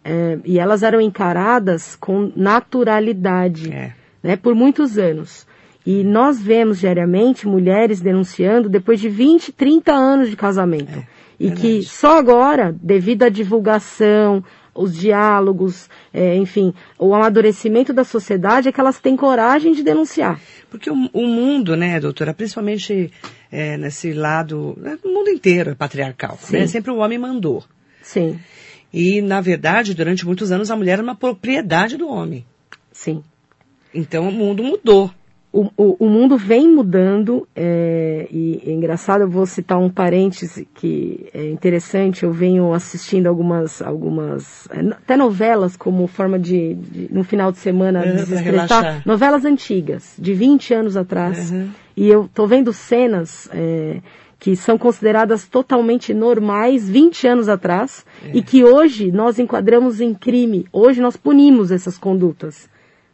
É, 0.04 0.38
e 0.44 0.58
elas 0.58 0.82
eram 0.82 1.00
encaradas 1.00 1.96
com 1.96 2.30
naturalidade, 2.36 3.72
é. 3.72 3.94
né, 4.22 4.36
por 4.36 4.54
muitos 4.54 4.98
anos. 4.98 5.46
E 5.86 6.02
nós 6.02 6.40
vemos 6.40 6.80
diariamente 6.80 7.46
mulheres 7.46 8.00
denunciando 8.00 8.68
depois 8.68 8.98
de 8.98 9.08
20, 9.08 9.52
30 9.52 9.92
anos 9.92 10.30
de 10.30 10.36
casamento. 10.36 10.98
É, 10.98 11.06
e 11.38 11.48
verdade. 11.48 11.60
que 11.60 11.82
só 11.82 12.18
agora, 12.18 12.74
devido 12.80 13.24
à 13.24 13.28
divulgação, 13.28 14.42
os 14.74 14.96
diálogos, 14.96 15.88
é, 16.12 16.36
enfim, 16.36 16.74
o 16.98 17.14
amadurecimento 17.14 17.92
da 17.92 18.02
sociedade 18.02 18.68
é 18.68 18.72
que 18.72 18.80
elas 18.80 18.98
têm 18.98 19.16
coragem 19.16 19.72
de 19.72 19.82
denunciar. 19.82 20.40
Porque 20.70 20.90
o, 20.90 21.10
o 21.12 21.26
mundo, 21.26 21.76
né, 21.76 22.00
doutora, 22.00 22.34
principalmente 22.34 23.12
é, 23.52 23.76
nesse 23.76 24.12
lado, 24.12 24.76
né, 24.78 24.98
o 25.04 25.08
mundo 25.08 25.28
inteiro 25.28 25.70
é 25.70 25.74
patriarcal. 25.74 26.38
Né? 26.50 26.66
Sempre 26.66 26.90
o 26.90 26.96
homem 26.96 27.18
mandou. 27.18 27.62
Sim. 28.02 28.40
E, 28.92 29.20
na 29.20 29.40
verdade, 29.40 29.94
durante 29.94 30.26
muitos 30.26 30.50
anos 30.50 30.70
a 30.70 30.76
mulher 30.76 30.94
era 30.94 31.02
uma 31.02 31.14
propriedade 31.14 31.96
do 31.96 32.08
homem. 32.08 32.44
Sim. 32.90 33.22
Então 33.92 34.28
o 34.28 34.32
mundo 34.32 34.62
mudou 34.62 35.10
o, 35.54 35.70
o, 35.76 35.96
o, 36.00 36.08
mundo 36.08 36.36
vem 36.36 36.68
mudando 36.68 37.46
é, 37.54 38.26
e 38.28 38.60
é 38.66 38.72
engraçado, 38.72 39.20
eu 39.20 39.30
vou 39.30 39.46
citar 39.46 39.78
um 39.78 39.88
parêntese 39.88 40.66
que 40.74 41.28
é 41.32 41.48
interessante, 41.48 42.24
eu 42.24 42.32
venho 42.32 42.72
assistindo 42.72 43.28
algumas, 43.28 43.80
algumas 43.80 44.68
é, 44.72 44.80
até 44.80 45.16
novelas 45.16 45.76
como 45.76 46.08
forma 46.08 46.40
de, 46.40 46.74
de 46.74 47.08
no 47.14 47.22
final 47.22 47.52
de 47.52 47.58
semana 47.58 48.04
é, 48.04 48.12
desestressar, 48.14 49.02
novelas 49.06 49.44
antigas, 49.44 50.16
de 50.18 50.34
20 50.34 50.74
anos 50.74 50.96
atrás, 50.96 51.52
uhum. 51.52 51.68
e 51.96 52.08
eu 52.08 52.28
tô 52.34 52.48
vendo 52.48 52.72
cenas 52.72 53.48
é, 53.52 54.00
que 54.40 54.56
são 54.56 54.76
consideradas 54.76 55.46
totalmente 55.46 56.12
normais 56.12 56.88
20 56.88 57.28
anos 57.28 57.48
atrás 57.48 58.04
é. 58.26 58.36
e 58.36 58.42
que 58.42 58.64
hoje 58.64 59.12
nós 59.12 59.38
enquadramos 59.38 60.00
em 60.00 60.14
crime, 60.14 60.66
hoje 60.72 61.00
nós 61.00 61.16
punimos 61.16 61.70
essas 61.70 61.96
condutas, 61.96 62.68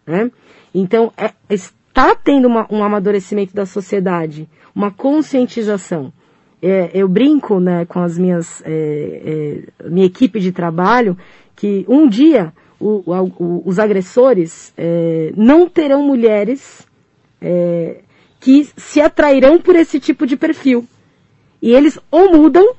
né? 0.07 0.31
Então, 0.72 1.12
é, 1.18 1.33
está 2.00 2.14
tendo 2.14 2.48
uma, 2.48 2.66
um 2.70 2.82
amadurecimento 2.82 3.54
da 3.54 3.66
sociedade, 3.66 4.48
uma 4.74 4.90
conscientização. 4.90 6.10
É, 6.62 6.90
eu 6.94 7.06
brinco 7.06 7.60
né, 7.60 7.84
com 7.84 8.00
as 8.00 8.16
minhas 8.16 8.62
é, 8.64 9.62
é, 9.82 9.88
minha 9.88 10.06
equipe 10.06 10.40
de 10.40 10.50
trabalho 10.50 11.16
que 11.54 11.84
um 11.88 12.08
dia 12.08 12.52
o, 12.78 13.02
o, 13.06 13.62
os 13.66 13.78
agressores 13.78 14.72
é, 14.76 15.32
não 15.36 15.68
terão 15.68 16.02
mulheres 16.02 16.86
é, 17.40 18.00
que 18.38 18.68
se 18.76 19.00
atrairão 19.00 19.60
por 19.60 19.76
esse 19.76 20.00
tipo 20.00 20.26
de 20.26 20.36
perfil. 20.36 20.86
E 21.60 21.70
eles 21.72 21.98
ou 22.10 22.32
mudam 22.32 22.74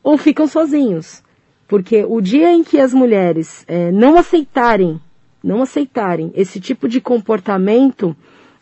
ou 0.00 0.16
ficam 0.16 0.46
sozinhos. 0.46 1.24
Porque 1.66 2.04
o 2.04 2.20
dia 2.20 2.52
em 2.52 2.62
que 2.62 2.80
as 2.80 2.94
mulheres 2.94 3.64
é, 3.66 3.90
não 3.90 4.16
aceitarem 4.16 5.00
não 5.42 5.62
aceitarem 5.62 6.32
esse 6.34 6.60
tipo 6.60 6.88
de 6.88 7.00
comportamento 7.00 8.16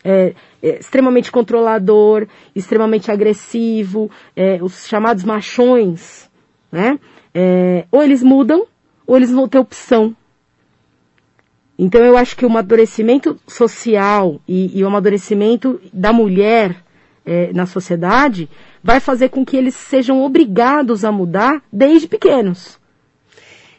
é, 0.07 0.33
é, 0.63 0.79
extremamente 0.79 1.29
controlador, 1.29 2.25
extremamente 2.55 3.11
agressivo, 3.11 4.09
é, 4.33 4.57
os 4.63 4.87
chamados 4.87 5.25
machões, 5.25 6.29
né? 6.71 6.97
É, 7.33 7.85
ou 7.91 8.01
eles 8.01 8.23
mudam, 8.23 8.65
ou 9.05 9.17
eles 9.17 9.31
vão 9.31 9.49
ter 9.49 9.59
opção. 9.59 10.15
Então 11.77 12.03
eu 12.03 12.15
acho 12.15 12.37
que 12.37 12.45
o 12.45 12.49
amadurecimento 12.49 13.37
social 13.45 14.39
e, 14.47 14.79
e 14.79 14.81
o 14.81 14.87
amadurecimento 14.87 15.79
da 15.91 16.13
mulher 16.13 16.77
é, 17.25 17.51
na 17.51 17.65
sociedade 17.65 18.49
vai 18.81 19.01
fazer 19.01 19.27
com 19.27 19.45
que 19.45 19.57
eles 19.57 19.75
sejam 19.75 20.23
obrigados 20.23 21.03
a 21.03 21.11
mudar 21.11 21.61
desde 21.71 22.07
pequenos. 22.07 22.79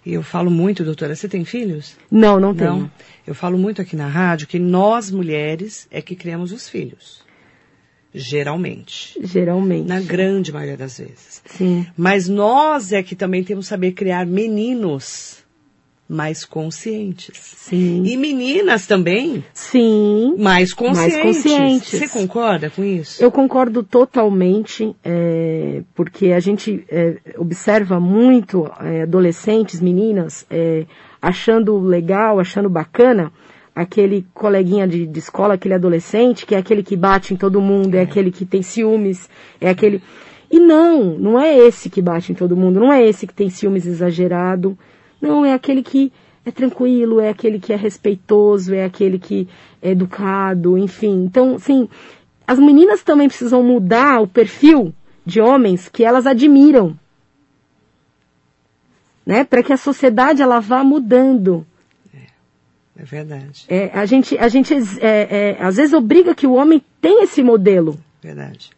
Eu 0.04 0.22
falo 0.22 0.50
muito, 0.50 0.84
doutora, 0.84 1.14
você 1.14 1.28
tem 1.28 1.44
filhos? 1.44 1.96
Não, 2.10 2.38
não 2.38 2.54
tenho. 2.54 2.76
Não. 2.76 2.90
Eu 3.28 3.34
falo 3.34 3.58
muito 3.58 3.82
aqui 3.82 3.94
na 3.94 4.08
rádio 4.08 4.46
que 4.46 4.58
nós 4.58 5.10
mulheres 5.10 5.86
é 5.90 6.00
que 6.00 6.16
criamos 6.16 6.50
os 6.50 6.66
filhos. 6.66 7.22
Geralmente. 8.14 9.20
Geralmente. 9.22 9.86
Na 9.86 10.00
grande 10.00 10.50
maioria 10.50 10.78
das 10.78 10.96
vezes. 10.96 11.42
Sim. 11.44 11.86
Mas 11.94 12.26
nós 12.26 12.90
é 12.90 13.02
que 13.02 13.14
também 13.14 13.44
temos 13.44 13.66
que 13.66 13.68
saber 13.68 13.92
criar 13.92 14.24
meninos 14.24 15.44
mais 16.08 16.42
conscientes. 16.42 17.36
Sim. 17.38 18.02
E 18.06 18.16
meninas 18.16 18.86
também. 18.86 19.44
Sim. 19.52 20.34
Mais 20.38 20.72
conscientes. 20.72 21.14
Mais 21.16 21.22
conscientes. 21.22 22.00
Você 22.00 22.08
concorda 22.08 22.70
com 22.70 22.82
isso? 22.82 23.22
Eu 23.22 23.30
concordo 23.30 23.82
totalmente, 23.82 24.96
é, 25.04 25.82
porque 25.94 26.32
a 26.32 26.40
gente 26.40 26.82
é, 26.88 27.18
observa 27.36 28.00
muito 28.00 28.66
é, 28.80 29.02
adolescentes, 29.02 29.82
meninas, 29.82 30.46
é, 30.48 30.86
achando 31.20 31.78
legal, 31.78 32.38
achando 32.38 32.68
bacana 32.68 33.32
aquele 33.74 34.26
coleguinha 34.34 34.88
de, 34.88 35.06
de, 35.06 35.18
escola, 35.18 35.54
aquele 35.54 35.74
adolescente, 35.74 36.44
que 36.44 36.54
é 36.54 36.58
aquele 36.58 36.82
que 36.82 36.96
bate 36.96 37.32
em 37.32 37.36
todo 37.36 37.60
mundo, 37.60 37.94
é, 37.94 37.98
é 37.98 38.02
aquele 38.02 38.32
que 38.32 38.44
tem 38.44 38.60
ciúmes, 38.60 39.28
é 39.60 39.70
aquele. 39.70 40.02
E 40.50 40.58
não, 40.58 41.16
não 41.18 41.38
é 41.40 41.56
esse 41.56 41.88
que 41.88 42.02
bate 42.02 42.32
em 42.32 42.34
todo 42.34 42.56
mundo, 42.56 42.80
não 42.80 42.92
é 42.92 43.06
esse 43.06 43.26
que 43.26 43.34
tem 43.34 43.48
ciúmes 43.50 43.86
exagerado, 43.86 44.76
não, 45.20 45.44
é 45.44 45.52
aquele 45.52 45.82
que 45.82 46.12
é 46.44 46.50
tranquilo, 46.50 47.20
é 47.20 47.28
aquele 47.28 47.58
que 47.58 47.72
é 47.72 47.76
respeitoso, 47.76 48.74
é 48.74 48.84
aquele 48.84 49.18
que 49.18 49.46
é 49.82 49.90
educado, 49.90 50.78
enfim. 50.78 51.24
Então, 51.24 51.58
sim, 51.58 51.88
as 52.46 52.58
meninas 52.58 53.02
também 53.02 53.28
precisam 53.28 53.62
mudar 53.62 54.20
o 54.20 54.26
perfil 54.26 54.94
de 55.24 55.40
homens 55.40 55.88
que 55.88 56.02
elas 56.02 56.26
admiram. 56.26 56.98
Né? 59.28 59.44
Para 59.44 59.62
que 59.62 59.74
a 59.74 59.76
sociedade 59.76 60.40
ela 60.40 60.58
vá 60.58 60.82
mudando. 60.82 61.66
É, 62.14 63.02
é 63.02 63.04
verdade. 63.04 63.66
É, 63.68 63.90
a 63.92 64.06
gente, 64.06 64.38
a 64.38 64.48
gente 64.48 64.72
é, 65.02 65.50
é, 65.50 65.56
às 65.60 65.76
vezes 65.76 65.92
obriga 65.92 66.34
que 66.34 66.46
o 66.46 66.54
homem 66.54 66.82
tenha 66.98 67.24
esse 67.24 67.42
modelo. 67.42 68.00
Verdade. 68.22 68.70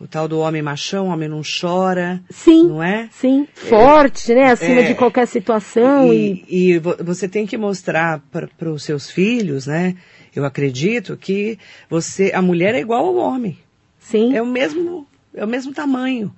O 0.00 0.08
tal 0.08 0.26
do 0.26 0.40
homem 0.40 0.62
machão, 0.62 1.06
homem 1.06 1.28
não 1.28 1.42
chora. 1.42 2.20
Sim. 2.28 2.66
Não 2.66 2.82
é? 2.82 3.08
Sim. 3.12 3.46
Forte, 3.54 4.32
é, 4.32 4.34
né? 4.34 4.50
Acima 4.50 4.80
é, 4.80 4.88
de 4.88 4.96
qualquer 4.96 5.28
situação. 5.28 6.12
E, 6.12 6.44
e... 6.48 6.72
e 6.72 6.78
você 6.78 7.28
tem 7.28 7.46
que 7.46 7.56
mostrar 7.56 8.20
para 8.32 8.68
os 8.68 8.82
seus 8.82 9.08
filhos, 9.08 9.68
né? 9.68 9.94
Eu 10.34 10.44
acredito 10.44 11.16
que 11.16 11.56
você, 11.88 12.32
a 12.34 12.42
mulher 12.42 12.74
é 12.74 12.80
igual 12.80 13.06
ao 13.06 13.14
homem. 13.14 13.56
Sim. 14.00 14.34
É 14.34 14.42
o 14.42 14.46
mesmo, 14.46 15.06
é 15.32 15.44
o 15.44 15.48
mesmo 15.48 15.72
tamanho 15.72 16.34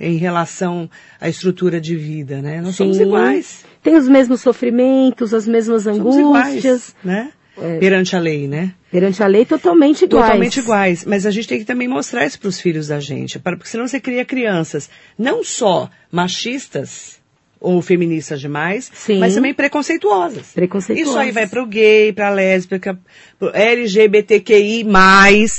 em 0.00 0.16
relação 0.16 0.88
à 1.20 1.28
estrutura 1.28 1.80
de 1.80 1.96
vida, 1.96 2.40
né? 2.40 2.60
Nós 2.60 2.76
Sim. 2.76 2.84
somos 2.84 3.00
iguais. 3.00 3.64
Tem 3.82 3.96
os 3.96 4.08
mesmos 4.08 4.40
sofrimentos, 4.40 5.34
as 5.34 5.46
mesmas 5.46 5.86
angústias. 5.86 6.14
Somos 6.14 6.58
iguais, 6.62 6.96
né? 7.02 7.32
É. 7.60 7.78
Perante 7.78 8.14
a 8.14 8.20
lei, 8.20 8.46
né? 8.46 8.72
Perante 8.90 9.22
a 9.22 9.26
lei, 9.26 9.44
totalmente 9.44 10.04
iguais. 10.04 10.26
Totalmente 10.26 10.60
iguais. 10.60 11.04
Mas 11.04 11.26
a 11.26 11.30
gente 11.30 11.48
tem 11.48 11.58
que 11.58 11.64
também 11.64 11.88
mostrar 11.88 12.24
isso 12.24 12.38
para 12.38 12.48
os 12.48 12.60
filhos 12.60 12.88
da 12.88 13.00
gente. 13.00 13.38
Porque 13.38 13.66
senão 13.66 13.86
você 13.86 13.98
cria 13.98 14.24
crianças 14.24 14.88
não 15.18 15.42
só 15.42 15.90
machistas 16.10 17.17
ou 17.60 17.82
feministas 17.82 18.40
demais, 18.40 18.90
Sim. 18.94 19.18
mas 19.18 19.34
também 19.34 19.52
preconceituosas. 19.52 20.52
Preconceituosas. 20.52 21.10
Isso 21.10 21.18
aí 21.18 21.32
vai 21.32 21.46
para 21.46 21.62
o 21.62 21.66
gay, 21.66 22.12
para 22.12 22.28
a 22.28 22.30
lésbica, 22.30 22.98
pro 23.38 23.50
LGBTQI+, 23.54 24.84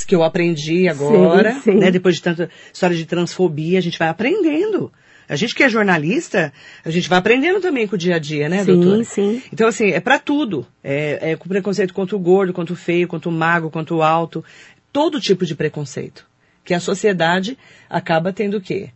que 0.06 0.14
eu 0.14 0.22
aprendi 0.22 0.88
agora, 0.88 1.54
sim, 1.54 1.72
sim. 1.72 1.74
né? 1.74 1.90
Depois 1.90 2.16
de 2.16 2.22
tanta 2.22 2.50
história 2.72 2.96
de 2.96 3.04
transfobia, 3.04 3.78
a 3.78 3.82
gente 3.82 3.98
vai 3.98 4.08
aprendendo. 4.08 4.90
A 5.28 5.36
gente 5.36 5.54
que 5.54 5.62
é 5.62 5.68
jornalista, 5.68 6.52
a 6.84 6.90
gente 6.90 7.08
vai 7.08 7.18
aprendendo 7.18 7.60
também 7.60 7.86
com 7.86 7.94
o 7.94 7.98
dia 7.98 8.16
a 8.16 8.18
dia, 8.18 8.48
né, 8.48 8.64
sim, 8.64 8.72
doutora? 8.72 9.04
Sim, 9.04 9.38
sim. 9.38 9.42
Então, 9.52 9.68
assim, 9.68 9.90
é 9.90 10.00
para 10.00 10.18
tudo. 10.18 10.66
É, 10.82 11.30
é 11.30 11.36
com 11.36 11.48
preconceito 11.48 11.94
contra 11.94 12.16
o 12.16 12.18
gordo, 12.18 12.52
contra 12.52 12.74
o 12.74 12.76
feio, 12.76 13.06
contra 13.06 13.28
o 13.28 13.32
magro, 13.32 13.70
contra 13.70 13.94
o 13.94 14.02
alto. 14.02 14.44
Todo 14.92 15.20
tipo 15.20 15.46
de 15.46 15.54
preconceito. 15.54 16.26
Que 16.64 16.74
a 16.74 16.80
sociedade 16.80 17.56
acaba 17.88 18.32
tendo 18.32 18.56
o 18.56 18.60
quê? 18.60 18.90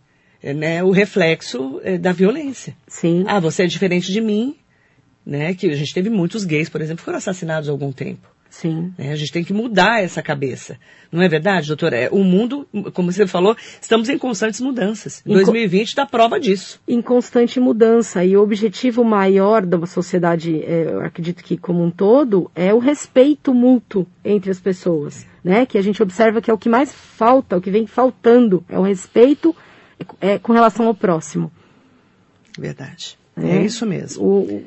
Né, 0.53 0.85
o 0.85 0.91
reflexo 0.91 1.81
é, 1.83 1.97
da 1.97 2.13
violência. 2.13 2.77
Sim. 2.87 3.25
Ah, 3.27 3.41
você 3.41 3.63
é 3.63 3.67
diferente 3.67 4.13
de 4.13 4.21
mim, 4.21 4.57
né? 5.25 5.55
Que 5.55 5.71
a 5.71 5.75
gente 5.75 5.95
teve 5.95 6.11
muitos 6.11 6.45
gays, 6.45 6.69
por 6.69 6.81
exemplo, 6.81 7.05
foram 7.05 7.19
assassinados 7.19 7.69
há 7.69 7.73
algum 7.73 7.93
tempo. 7.93 8.35
Sim. 8.55 8.93
É, 8.97 9.11
a 9.11 9.17
gente 9.17 9.33
tem 9.33 9.43
que 9.43 9.53
mudar 9.53 10.01
essa 10.01 10.23
cabeça. 10.23 10.79
Não 11.11 11.21
é 11.21 11.29
verdade, 11.29 11.67
doutora? 11.67 11.97
É, 11.97 12.09
o 12.09 12.23
mundo, 12.23 12.69
como 12.93 13.11
você 13.11 13.27
falou, 13.27 13.57
estamos 13.81 14.09
em 14.09 14.17
constantes 14.17 14.61
mudanças. 14.61 15.23
Em 15.27 15.33
2020 15.33 15.97
dá 15.97 16.07
prova 16.07 16.39
disso. 16.39 16.81
Em 16.87 17.03
constante 17.03 17.59
mudança. 17.59 18.25
E 18.25 18.37
o 18.37 18.43
objetivo 18.43 19.03
maior 19.03 19.67
da 19.67 19.85
sociedade, 19.87 20.63
é, 20.63 20.85
eu 20.87 21.01
acredito 21.01 21.43
que 21.43 21.57
como 21.57 21.83
um 21.83 21.91
todo, 21.91 22.49
é 22.55 22.73
o 22.73 22.79
respeito 22.79 23.53
mútuo 23.53 24.07
entre 24.25 24.53
as 24.53 24.61
pessoas. 24.61 25.27
Né? 25.43 25.67
Que 25.67 25.77
a 25.77 25.83
gente 25.83 26.01
observa 26.01 26.41
que 26.41 26.49
é 26.49 26.55
o 26.55 26.59
que 26.59 26.69
mais 26.69 26.93
falta, 26.93 27.57
o 27.57 27.61
que 27.61 27.73
vem 27.73 27.89
faltando, 27.89 28.65
é 28.69 28.79
o 28.79 28.83
respeito 28.83 29.55
é, 30.21 30.39
com 30.39 30.53
relação 30.53 30.87
ao 30.87 30.95
próximo. 30.95 31.51
Verdade. 32.59 33.19
É, 33.37 33.59
é 33.59 33.63
isso 33.63 33.85
mesmo. 33.85 34.25
O, 34.25 34.63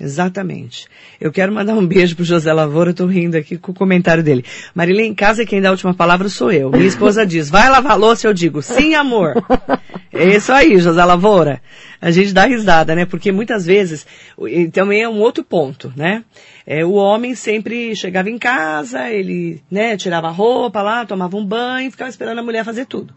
Exatamente. 0.00 0.86
Eu 1.20 1.30
quero 1.30 1.52
mandar 1.52 1.74
um 1.74 1.86
beijo 1.86 2.16
pro 2.16 2.24
José 2.24 2.50
Lavoura, 2.50 2.90
eu 2.90 2.94
tô 2.94 3.04
rindo 3.04 3.36
aqui 3.36 3.58
com 3.58 3.70
o 3.70 3.74
comentário 3.74 4.22
dele. 4.22 4.42
Marília, 4.74 5.04
em 5.04 5.14
casa 5.14 5.44
quem 5.44 5.60
dá 5.60 5.68
a 5.68 5.72
última 5.72 5.92
palavra 5.92 6.30
sou 6.30 6.50
eu. 6.50 6.70
Minha 6.70 6.86
esposa 6.86 7.26
diz, 7.26 7.50
vai 7.50 7.68
lavar 7.68 7.98
louça, 7.98 8.26
eu 8.26 8.32
digo, 8.32 8.62
sim 8.62 8.94
amor. 8.94 9.34
É 10.12 10.36
isso 10.36 10.52
aí, 10.52 10.76
José 10.78 11.04
Lavoura. 11.04 11.62
A 12.00 12.10
gente 12.10 12.32
dá 12.32 12.44
risada, 12.44 12.96
né? 12.96 13.06
Porque 13.06 13.30
muitas 13.30 13.64
vezes, 13.64 14.04
e 14.48 14.68
também 14.68 15.02
é 15.02 15.08
um 15.08 15.20
outro 15.20 15.44
ponto, 15.44 15.92
né? 15.94 16.24
É, 16.66 16.84
o 16.84 16.94
homem 16.94 17.34
sempre 17.34 17.94
chegava 17.94 18.28
em 18.28 18.36
casa, 18.36 19.08
ele, 19.08 19.62
né, 19.70 19.96
tirava 19.96 20.26
a 20.26 20.32
roupa 20.32 20.82
lá, 20.82 21.06
tomava 21.06 21.36
um 21.36 21.44
banho 21.44 21.88
e 21.88 21.90
ficava 21.90 22.10
esperando 22.10 22.38
a 22.38 22.42
mulher 22.42 22.64
fazer 22.64 22.86
tudo. 22.86 23.14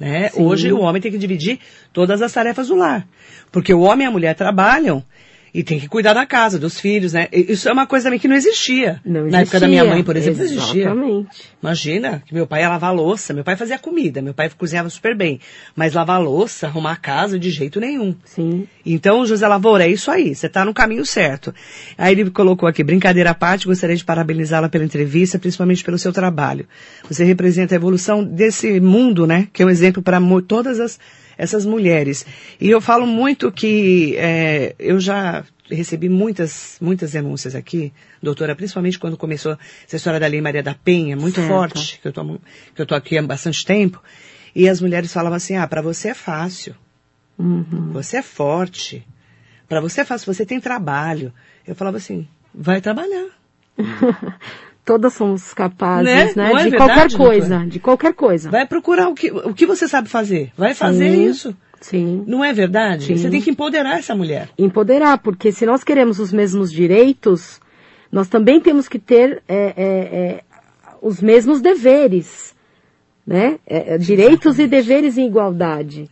Né? 0.00 0.30
Hoje 0.34 0.72
o 0.72 0.80
homem 0.80 1.02
tem 1.02 1.12
que 1.12 1.18
dividir 1.18 1.60
todas 1.92 2.22
as 2.22 2.32
tarefas 2.32 2.68
do 2.68 2.74
lar. 2.74 3.06
Porque 3.52 3.74
o 3.74 3.80
homem 3.80 4.06
e 4.06 4.08
a 4.08 4.10
mulher 4.10 4.34
trabalham 4.34 5.04
e 5.52 5.62
tem 5.62 5.78
que 5.78 5.88
cuidar 5.88 6.14
da 6.14 6.24
casa, 6.24 6.58
dos 6.58 6.78
filhos, 6.78 7.12
né? 7.12 7.28
Isso 7.32 7.68
é 7.68 7.72
uma 7.72 7.86
coisa 7.86 8.04
também 8.04 8.18
que 8.18 8.28
não 8.28 8.36
existia. 8.36 9.00
Não 9.04 9.20
existia. 9.20 9.30
Na 9.30 9.40
época 9.40 9.60
da 9.60 9.68
minha 9.68 9.84
mãe, 9.84 10.02
por 10.02 10.16
exemplo, 10.16 10.42
Exatamente. 10.42 10.84
não 10.84 11.20
existia. 11.20 11.44
Imagina 11.62 12.22
que 12.24 12.34
meu 12.34 12.46
pai 12.46 12.62
ia 12.62 12.68
lavar 12.68 12.94
louça, 12.94 13.34
meu 13.34 13.44
pai 13.44 13.56
fazia 13.56 13.78
comida, 13.78 14.22
meu 14.22 14.32
pai 14.32 14.50
cozinhava 14.56 14.88
super 14.88 15.16
bem. 15.16 15.40
Mas 15.74 15.94
lavar 15.94 16.20
louça, 16.20 16.66
arrumar 16.66 16.92
a 16.92 16.96
casa, 16.96 17.38
de 17.38 17.50
jeito 17.50 17.80
nenhum. 17.80 18.14
Sim. 18.24 18.66
Então, 18.84 19.26
José 19.26 19.46
Lavoura, 19.46 19.84
é 19.84 19.88
isso 19.88 20.10
aí, 20.10 20.34
você 20.34 20.46
está 20.46 20.64
no 20.64 20.72
caminho 20.72 21.04
certo. 21.04 21.54
Aí 21.98 22.12
ele 22.12 22.30
colocou 22.30 22.68
aqui, 22.68 22.82
brincadeira 22.82 23.30
à 23.30 23.34
parte, 23.34 23.66
gostaria 23.66 23.96
de 23.96 24.04
parabenizá-la 24.04 24.68
pela 24.68 24.84
entrevista, 24.84 25.38
principalmente 25.38 25.84
pelo 25.84 25.98
seu 25.98 26.12
trabalho. 26.12 26.66
Você 27.08 27.24
representa 27.24 27.74
a 27.74 27.76
evolução 27.76 28.24
desse 28.24 28.80
mundo, 28.80 29.26
né? 29.26 29.48
Que 29.52 29.62
é 29.62 29.66
um 29.66 29.70
exemplo 29.70 30.02
para 30.02 30.20
todas 30.46 30.80
as 30.80 30.98
essas 31.40 31.64
mulheres. 31.64 32.26
E 32.60 32.68
eu 32.68 32.82
falo 32.82 33.06
muito 33.06 33.50
que 33.50 34.14
é, 34.18 34.74
eu 34.78 35.00
já 35.00 35.42
recebi 35.70 36.06
muitas, 36.06 36.76
muitas 36.82 37.12
denúncias 37.12 37.54
aqui, 37.54 37.94
doutora, 38.22 38.54
principalmente 38.54 38.98
quando 38.98 39.16
começou 39.16 39.56
essa 39.86 39.96
história 39.96 40.20
da 40.20 40.26
Lei 40.26 40.42
Maria 40.42 40.62
da 40.62 40.74
Penha, 40.74 41.16
muito 41.16 41.36
certo. 41.36 41.48
forte, 41.48 41.98
que 42.02 42.08
eu, 42.08 42.12
tô, 42.12 42.38
que 42.74 42.82
eu 42.82 42.84
tô 42.84 42.94
aqui 42.94 43.16
há 43.16 43.22
bastante 43.22 43.64
tempo, 43.64 44.02
e 44.54 44.68
as 44.68 44.82
mulheres 44.82 45.10
falavam 45.10 45.36
assim, 45.36 45.56
ah, 45.56 45.66
para 45.66 45.80
você 45.80 46.08
é 46.08 46.14
fácil, 46.14 46.74
uhum. 47.38 47.90
você 47.90 48.18
é 48.18 48.22
forte, 48.22 49.06
para 49.66 49.80
você 49.80 50.02
é 50.02 50.04
fácil, 50.04 50.34
você 50.34 50.44
tem 50.44 50.60
trabalho. 50.60 51.32
Eu 51.66 51.74
falava 51.74 51.96
assim, 51.96 52.28
vai 52.54 52.82
trabalhar. 52.82 53.28
Todas 54.90 55.12
somos 55.12 55.54
capazes, 55.54 56.04
né? 56.04 56.32
né? 56.34 56.52
É 56.52 56.64
de 56.64 56.70
verdade, 56.70 56.76
qualquer 56.76 57.16
coisa, 57.16 57.48
doutora? 57.48 57.70
de 57.70 57.78
qualquer 57.78 58.12
coisa. 58.12 58.50
Vai 58.50 58.66
procurar 58.66 59.08
o 59.08 59.14
que, 59.14 59.30
o 59.30 59.54
que 59.54 59.64
você 59.64 59.86
sabe 59.86 60.08
fazer. 60.08 60.50
Vai 60.58 60.74
fazer 60.74 61.12
Sim. 61.12 61.24
isso. 61.28 61.56
Sim. 61.80 62.24
Não 62.26 62.44
é 62.44 62.52
verdade? 62.52 63.04
Sim. 63.04 63.16
Você 63.16 63.30
tem 63.30 63.40
que 63.40 63.50
empoderar 63.50 64.00
essa 64.00 64.16
mulher. 64.16 64.48
Empoderar, 64.58 65.18
porque 65.18 65.52
se 65.52 65.64
nós 65.64 65.84
queremos 65.84 66.18
os 66.18 66.32
mesmos 66.32 66.72
direitos, 66.72 67.60
nós 68.10 68.28
também 68.28 68.60
temos 68.60 68.88
que 68.88 68.98
ter 68.98 69.40
é, 69.48 69.74
é, 69.76 69.84
é, 69.86 70.40
os 71.00 71.22
mesmos 71.22 71.60
deveres, 71.60 72.52
né? 73.24 73.60
É, 73.64 73.94
é, 73.94 73.98
direitos 73.98 74.58
e 74.58 74.66
deveres 74.66 75.16
em 75.16 75.24
igualdade. 75.28 76.10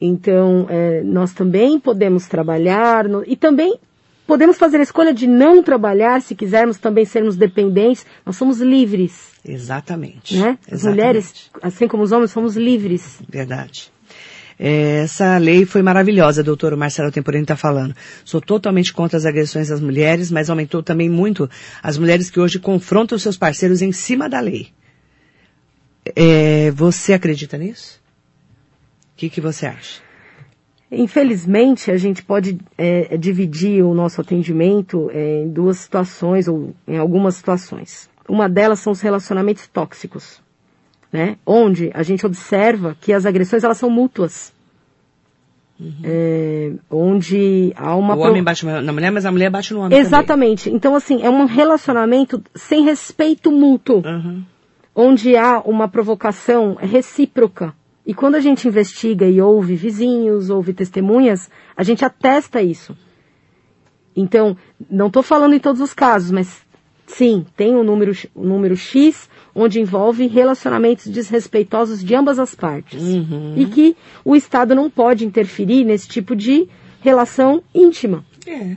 Então, 0.00 0.66
nós 1.04 1.32
também 1.32 1.78
podemos 1.78 2.26
trabalhar 2.26 3.08
no- 3.08 3.22
e 3.24 3.36
também 3.36 3.78
podemos 4.28 4.58
fazer 4.58 4.76
a 4.76 4.82
escolha 4.82 5.12
de 5.14 5.26
não 5.26 5.62
trabalhar 5.62 6.20
se 6.20 6.34
quisermos 6.34 6.76
também 6.78 7.06
sermos 7.06 7.34
dependentes. 7.34 8.04
Nós 8.26 8.36
somos 8.36 8.60
livres, 8.60 9.30
Exatamente. 9.42 10.36
né? 10.36 10.58
As 10.66 10.74
Exatamente. 10.74 10.84
mulheres, 10.86 11.50
assim 11.62 11.88
como 11.88 12.02
os 12.02 12.12
homens, 12.12 12.30
somos 12.30 12.54
livres. 12.54 13.18
Verdade. 13.26 13.90
É, 14.60 15.04
Essa 15.04 15.38
lei 15.38 15.64
foi 15.64 15.80
maravilhosa, 15.80 16.42
doutor 16.44 16.76
Marcelo 16.76 17.10
Temporino 17.10 17.44
está 17.44 17.56
falando. 17.56 17.94
Sou 18.22 18.40
totalmente 18.40 18.92
contra 18.92 19.16
as 19.16 19.24
agressões 19.24 19.70
às 19.70 19.80
mulheres, 19.80 20.30
mas 20.30 20.50
aumentou 20.50 20.82
também 20.82 21.08
muito 21.08 21.48
as 21.82 21.96
mulheres 21.96 22.28
que 22.28 22.38
hoje 22.38 22.58
confrontam 22.58 23.18
seus 23.18 23.36
parceiros 23.36 23.80
em 23.80 23.92
cima 23.92 24.28
da 24.28 24.40
lei. 24.40 24.68
É, 26.14 26.70
você 26.72 27.14
acredita 27.14 27.56
nisso? 27.56 27.98
O 29.14 29.16
que, 29.16 29.30
que 29.30 29.40
você 29.40 29.66
acha? 29.66 30.02
Infelizmente, 30.90 31.90
a 31.90 31.98
gente 31.98 32.22
pode 32.22 32.58
é, 32.76 33.16
dividir 33.18 33.84
o 33.84 33.92
nosso 33.92 34.20
atendimento 34.20 35.10
é, 35.12 35.42
em 35.42 35.48
duas 35.48 35.78
situações, 35.78 36.48
ou 36.48 36.74
em 36.86 36.96
algumas 36.96 37.34
situações. 37.34 38.08
Uma 38.26 38.48
delas 38.48 38.78
são 38.78 38.92
os 38.92 39.00
relacionamentos 39.00 39.66
tóxicos, 39.66 40.40
né? 41.12 41.36
Onde 41.44 41.90
a 41.92 42.02
gente 42.02 42.24
observa 42.24 42.96
que 43.00 43.12
as 43.12 43.26
agressões 43.26 43.64
elas 43.64 43.76
são 43.76 43.90
mútuas. 43.90 44.52
Uhum. 45.78 45.94
É, 46.02 46.72
onde 46.90 47.72
há 47.76 47.94
uma... 47.94 48.16
O 48.16 48.20
homem 48.20 48.42
bate 48.42 48.66
na 48.66 48.92
mulher, 48.92 49.12
mas 49.12 49.24
a 49.24 49.30
mulher 49.30 49.50
bate 49.50 49.72
no 49.72 49.80
homem 49.80 49.96
Exatamente. 49.96 50.64
Também. 50.64 50.76
Então, 50.76 50.94
assim, 50.94 51.22
é 51.22 51.30
um 51.30 51.44
relacionamento 51.44 52.42
sem 52.54 52.82
respeito 52.82 53.52
mútuo. 53.52 54.02
Uhum. 54.04 54.42
Onde 54.94 55.36
há 55.36 55.60
uma 55.60 55.86
provocação 55.86 56.76
recíproca. 56.80 57.72
E 58.08 58.14
quando 58.14 58.36
a 58.36 58.40
gente 58.40 58.66
investiga 58.66 59.26
e 59.26 59.38
ouve 59.38 59.76
vizinhos, 59.76 60.48
ouve 60.48 60.72
testemunhas, 60.72 61.50
a 61.76 61.82
gente 61.82 62.02
atesta 62.02 62.62
isso. 62.62 62.96
Então, 64.16 64.56
não 64.90 65.08
estou 65.08 65.22
falando 65.22 65.52
em 65.52 65.58
todos 65.58 65.82
os 65.82 65.92
casos, 65.92 66.30
mas 66.30 66.62
sim, 67.06 67.44
tem 67.54 67.76
um 67.76 67.84
número, 67.84 68.12
um 68.34 68.44
número 68.44 68.74
X 68.74 69.28
onde 69.54 69.78
envolve 69.78 70.26
relacionamentos 70.26 71.06
desrespeitosos 71.06 72.02
de 72.02 72.14
ambas 72.14 72.38
as 72.38 72.54
partes. 72.54 73.02
Uhum. 73.02 73.52
E 73.58 73.66
que 73.66 73.94
o 74.24 74.34
Estado 74.34 74.74
não 74.74 74.88
pode 74.88 75.26
interferir 75.26 75.84
nesse 75.84 76.08
tipo 76.08 76.34
de 76.34 76.66
relação 77.02 77.62
íntima. 77.74 78.24
É. 78.46 78.74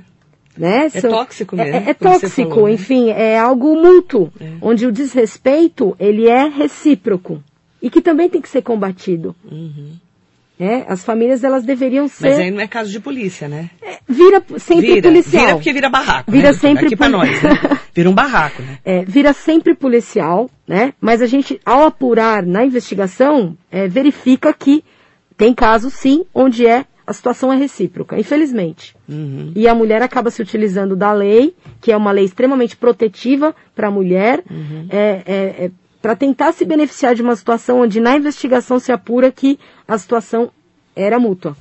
Né? 0.58 0.90
É 0.94 1.02
tóxico 1.02 1.56
mesmo. 1.56 1.74
É, 1.74 1.90
é 1.92 1.94
tóxico, 1.94 2.50
falou, 2.50 2.68
né? 2.68 2.74
enfim, 2.74 3.10
é 3.12 3.40
algo 3.40 3.82
mútuo, 3.82 4.30
é. 4.42 4.56
onde 4.62 4.86
o 4.86 4.92
desrespeito 4.92 5.96
ele 5.98 6.28
é 6.28 6.50
recíproco 6.50 7.42
e 7.82 7.90
que 7.90 8.02
também 8.02 8.30
tem 8.30 8.42
que 8.42 8.50
ser 8.50 8.62
combatido. 8.62 9.36
Uhum. 9.50 9.94
É, 10.60 10.86
as 10.88 11.04
famílias 11.04 11.44
elas 11.44 11.64
deveriam 11.64 12.08
ser. 12.08 12.30
Mas 12.30 12.40
aí 12.40 12.52
não 12.52 12.62
é 12.62 12.68
caso 12.68 12.92
de 12.92 13.00
polícia, 13.00 13.48
né? 13.48 13.72
É, 13.82 13.98
vira 14.08 14.44
sempre 14.60 14.88
vira, 14.88 15.02
policial. 15.02 15.44
Vira 15.44 15.56
porque 15.56 15.74
vira 15.74 15.90
barraco. 15.90 16.32
Vira 16.32 16.50
né, 16.50 16.54
sempre 16.54 16.86
Aqui 16.86 16.96
pra 16.96 17.10
nós, 17.10 17.42
né? 17.42 17.50
Vira 17.96 18.10
um 18.10 18.14
barraco, 18.14 18.62
né? 18.62 18.78
É, 18.86 19.04
vira 19.04 19.34
sempre 19.34 19.76
policial, 19.76 20.50
né? 20.68 20.94
Mas 21.02 21.22
a 21.22 21.26
gente, 21.26 21.60
ao 21.66 21.84
apurar 21.84 22.46
na 22.46 22.64
investigação, 22.64 23.58
é, 23.72 23.88
verifica 23.88 24.54
que 24.54 24.84
tem 25.36 25.54
casos, 25.54 25.94
sim, 25.94 26.26
onde 26.34 26.68
é 26.68 26.86
a 27.08 27.14
situação 27.14 27.52
é 27.52 27.58
recíproca, 27.58 28.18
infelizmente. 28.18 28.96
Uhum. 29.10 29.52
E 29.56 29.68
a 29.68 29.74
mulher 29.74 30.02
acaba 30.02 30.30
se 30.30 30.42
utilizando 30.42 30.96
da 30.96 31.12
lei, 31.12 31.56
que 31.82 31.92
é 31.92 31.98
uma 31.98 32.12
lei 32.12 32.24
extremamente 32.24 32.78
protetiva 32.78 33.54
para 33.76 33.88
a 33.88 33.92
mulher, 33.92 34.44
uhum. 34.50 34.88
é, 34.90 35.24
é 35.66 35.72
para 36.02 36.16
tentar 36.16 36.52
se 36.52 36.66
beneficiar 36.66 37.14
de 37.16 37.22
uma 37.22 37.36
situação 37.36 37.82
onde 37.82 38.00
na 38.00 38.18
investigação 38.18 38.80
se 38.80 38.92
apura 38.92 39.32
que 39.32 39.60
a 39.88 39.98
situação 39.98 40.52
era 40.96 41.20
mútua. 41.20 41.56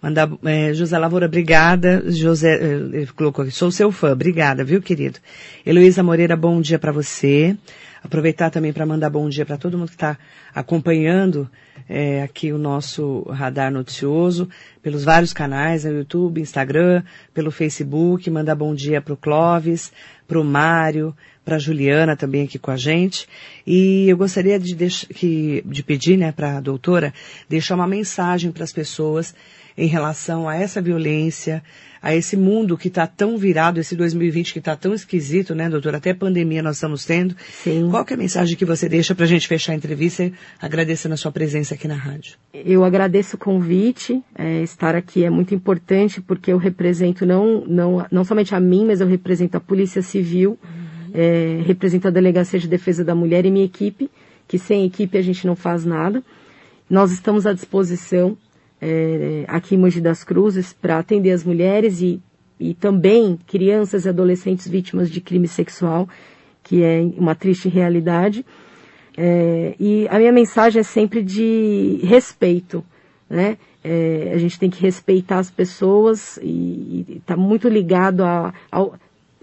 Mandar, 0.00 0.28
é, 0.44 0.74
José 0.74 0.98
Lavoura, 0.98 1.26
obrigada. 1.26 2.02
José, 2.10 2.56
é, 2.56 2.72
ele 2.74 3.06
colocou 3.14 3.44
aqui, 3.44 3.52
sou 3.52 3.70
seu 3.70 3.92
fã, 3.92 4.12
obrigada, 4.12 4.64
viu, 4.64 4.82
querido? 4.82 5.20
Heloísa 5.64 6.02
Moreira, 6.02 6.36
bom 6.36 6.60
dia 6.60 6.78
para 6.78 6.90
você. 6.90 7.56
Aproveitar 8.02 8.50
também 8.50 8.72
para 8.72 8.84
mandar 8.84 9.10
bom 9.10 9.28
dia 9.28 9.46
para 9.46 9.56
todo 9.56 9.78
mundo 9.78 9.88
que 9.88 9.94
está 9.94 10.18
acompanhando 10.52 11.48
é, 11.88 12.22
aqui 12.22 12.52
o 12.52 12.58
nosso 12.58 13.22
radar 13.30 13.70
noticioso, 13.70 14.48
pelos 14.82 15.04
vários 15.04 15.32
canais, 15.32 15.84
no 15.84 15.92
YouTube, 15.92 16.40
Instagram, 16.40 17.02
pelo 17.34 17.50
Facebook. 17.50 18.28
Mandar 18.30 18.54
bom 18.54 18.74
dia 18.74 19.00
para 19.00 19.14
o 19.14 19.16
Clóvis, 19.16 19.92
para 20.26 20.40
o 20.40 20.44
Mário, 20.44 21.14
para 21.44 21.58
Juliana 21.58 22.16
também 22.16 22.44
aqui 22.44 22.58
com 22.58 22.70
a 22.70 22.76
gente. 22.76 23.28
E 23.66 24.08
eu 24.08 24.16
gostaria 24.16 24.58
de, 24.58 24.74
que, 25.14 25.62
de 25.66 25.82
pedir 25.82 26.16
né, 26.16 26.32
para 26.32 26.58
a 26.58 26.60
doutora 26.60 27.12
deixar 27.48 27.74
uma 27.74 27.86
mensagem 27.86 28.50
para 28.50 28.64
as 28.64 28.72
pessoas 28.72 29.34
em 29.76 29.86
relação 29.86 30.48
a 30.48 30.56
essa 30.56 30.80
violência, 30.80 31.62
a 32.00 32.14
esse 32.14 32.36
mundo 32.36 32.76
que 32.76 32.88
está 32.88 33.06
tão 33.06 33.36
virado, 33.38 33.80
esse 33.80 33.94
2020 33.96 34.52
que 34.52 34.58
está 34.58 34.76
tão 34.76 34.92
esquisito, 34.92 35.54
né, 35.54 35.68
doutora? 35.68 35.98
Até 35.98 36.12
pandemia 36.12 36.62
nós 36.62 36.76
estamos 36.76 37.04
tendo. 37.04 37.36
Sim. 37.50 37.88
Qual 37.90 38.04
é 38.08 38.14
a 38.14 38.16
mensagem 38.16 38.56
que 38.56 38.64
você 38.64 38.88
deixa 38.88 39.14
para 39.14 39.24
a 39.24 39.28
gente 39.28 39.46
fechar 39.48 39.72
a 39.72 39.76
entrevista, 39.76 40.30
agradecendo 40.60 41.14
a 41.14 41.16
sua 41.16 41.32
presença 41.32 41.74
aqui 41.74 41.86
na 41.86 41.96
rádio? 41.96 42.36
Eu 42.52 42.84
agradeço 42.84 43.36
o 43.36 43.38
convite. 43.38 44.22
É, 44.34 44.62
estar 44.62 44.94
aqui 44.94 45.24
é 45.24 45.30
muito 45.30 45.54
importante 45.54 46.20
porque 46.20 46.52
eu 46.52 46.58
represento 46.58 47.24
não, 47.24 47.64
não, 47.66 48.06
não 48.10 48.24
somente 48.24 48.54
a 48.54 48.60
mim, 48.60 48.84
mas 48.86 49.00
eu 49.00 49.06
represento 49.06 49.56
a 49.56 49.60
Polícia 49.60 50.02
Civil. 50.02 50.58
Uhum 50.62 50.82
é, 51.12 51.62
represento 51.64 52.08
a 52.08 52.10
Delegacia 52.10 52.58
de 52.58 52.66
Defesa 52.66 53.04
da 53.04 53.14
Mulher 53.14 53.44
e 53.44 53.50
minha 53.50 53.64
equipe, 53.64 54.10
que 54.48 54.58
sem 54.58 54.84
equipe 54.84 55.16
a 55.18 55.22
gente 55.22 55.46
não 55.46 55.54
faz 55.54 55.84
nada. 55.84 56.22
Nós 56.88 57.12
estamos 57.12 57.46
à 57.46 57.52
disposição 57.52 58.36
é, 58.84 59.44
aqui 59.46 59.76
em 59.76 59.78
Mogi 59.78 60.00
das 60.00 60.24
Cruzes 60.24 60.72
para 60.72 60.98
atender 60.98 61.30
as 61.30 61.44
mulheres 61.44 62.02
e, 62.02 62.20
e 62.58 62.74
também 62.74 63.38
crianças 63.46 64.04
e 64.04 64.08
adolescentes 64.08 64.66
vítimas 64.66 65.08
de 65.08 65.20
crime 65.20 65.46
sexual, 65.46 66.08
que 66.64 66.82
é 66.82 67.00
uma 67.16 67.36
triste 67.36 67.68
realidade. 67.68 68.44
É, 69.16 69.76
e 69.78 70.08
a 70.08 70.18
minha 70.18 70.32
mensagem 70.32 70.80
é 70.80 70.82
sempre 70.82 71.22
de 71.22 72.00
respeito, 72.02 72.84
né? 73.30 73.56
É, 73.84 74.32
a 74.34 74.38
gente 74.38 74.58
tem 74.58 74.70
que 74.70 74.80
respeitar 74.80 75.38
as 75.38 75.50
pessoas 75.50 76.38
e 76.42 77.04
está 77.20 77.36
muito 77.36 77.68
ligado 77.68 78.24
a, 78.24 78.52
ao, 78.70 78.94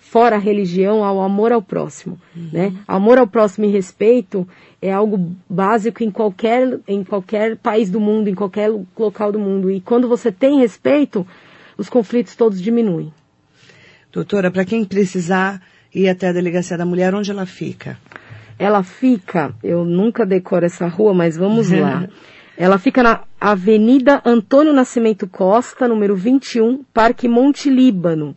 fora 0.09 0.37
a 0.37 0.39
religião, 0.39 1.03
ao 1.03 1.21
amor 1.21 1.51
ao 1.51 1.61
próximo. 1.61 2.19
Uhum. 2.35 2.49
Né? 2.51 2.73
Amor 2.87 3.19
ao 3.19 3.27
próximo 3.27 3.65
e 3.65 3.69
respeito 3.69 4.47
é 4.81 4.91
algo 4.91 5.35
básico 5.47 6.03
em 6.03 6.09
qualquer, 6.09 6.79
em 6.87 7.03
qualquer 7.03 7.55
país 7.57 7.91
do 7.91 7.99
mundo, 7.99 8.27
em 8.27 8.33
qualquer 8.33 8.71
local 8.97 9.31
do 9.31 9.37
mundo. 9.37 9.69
E 9.69 9.79
quando 9.79 10.09
você 10.09 10.31
tem 10.31 10.57
respeito, 10.59 11.27
os 11.77 11.89
conflitos 11.89 12.35
todos 12.35 12.59
diminuem. 12.59 13.13
Doutora, 14.11 14.49
para 14.49 14.65
quem 14.65 14.83
precisar 14.83 15.61
ir 15.93 16.09
até 16.09 16.29
a 16.29 16.33
Delegacia 16.33 16.75
da 16.75 16.85
Mulher, 16.85 17.13
onde 17.13 17.29
ela 17.29 17.45
fica? 17.45 17.95
Ela 18.57 18.81
fica, 18.81 19.53
eu 19.63 19.85
nunca 19.85 20.25
decoro 20.25 20.65
essa 20.65 20.87
rua, 20.87 21.13
mas 21.13 21.37
vamos 21.37 21.69
lá. 21.71 22.07
Ela 22.57 22.79
fica 22.79 23.03
na 23.03 23.21
Avenida 23.39 24.23
Antônio 24.25 24.73
Nascimento 24.73 25.27
Costa, 25.27 25.87
número 25.87 26.15
21, 26.15 26.83
Parque 26.91 27.27
Monte 27.27 27.69
Líbano 27.69 28.35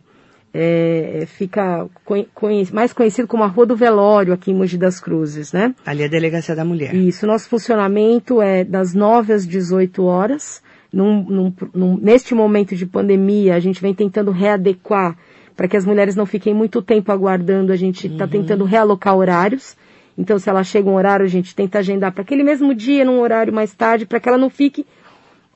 é, 0.53 1.25
fica 1.25 1.87
conhe 2.05 2.67
mais 2.71 2.93
conhecido 2.93 3.27
como 3.27 3.43
a 3.43 3.47
Rua 3.47 3.65
do 3.65 3.75
Velório 3.75 4.33
aqui 4.33 4.51
em 4.51 4.53
Mogi 4.53 4.77
das 4.77 4.99
Cruzes, 4.99 5.51
né? 5.51 5.73
Ali 5.85 6.03
é 6.03 6.05
a 6.05 6.09
Delegacia 6.09 6.55
da 6.55 6.63
Mulher. 6.63 6.93
Isso, 6.93 7.25
nosso 7.25 7.49
funcionamento 7.49 8.41
é 8.41 8.63
das 8.63 8.93
9 8.93 9.33
às 9.33 9.47
18 9.47 10.03
horas. 10.03 10.61
Num, 10.91 11.23
num, 11.23 11.53
num, 11.73 11.97
neste 11.97 12.35
momento 12.35 12.75
de 12.75 12.85
pandemia, 12.85 13.55
a 13.55 13.59
gente 13.59 13.81
vem 13.81 13.95
tentando 13.95 14.29
readequar 14.29 15.17
para 15.55 15.67
que 15.67 15.75
as 15.75 15.85
mulheres 15.85 16.15
não 16.15 16.25
fiquem 16.25 16.53
muito 16.53 16.83
tempo 16.83 17.11
aguardando, 17.11 17.73
a 17.73 17.75
gente 17.75 18.05
está 18.05 18.25
uhum. 18.25 18.29
tentando 18.29 18.63
realocar 18.63 19.15
horários. 19.17 19.75
Então, 20.15 20.37
se 20.37 20.47
ela 20.47 20.63
chega 20.63 20.87
um 20.87 20.93
horário, 20.93 21.25
a 21.25 21.29
gente 21.29 21.55
tenta 21.55 21.79
agendar 21.79 22.11
para 22.11 22.21
aquele 22.21 22.43
mesmo 22.43 22.75
dia, 22.75 23.03
num 23.03 23.19
horário 23.19 23.51
mais 23.51 23.73
tarde, 23.73 24.05
para 24.05 24.19
que 24.19 24.29
ela 24.29 24.37
não 24.37 24.51
fique 24.51 24.85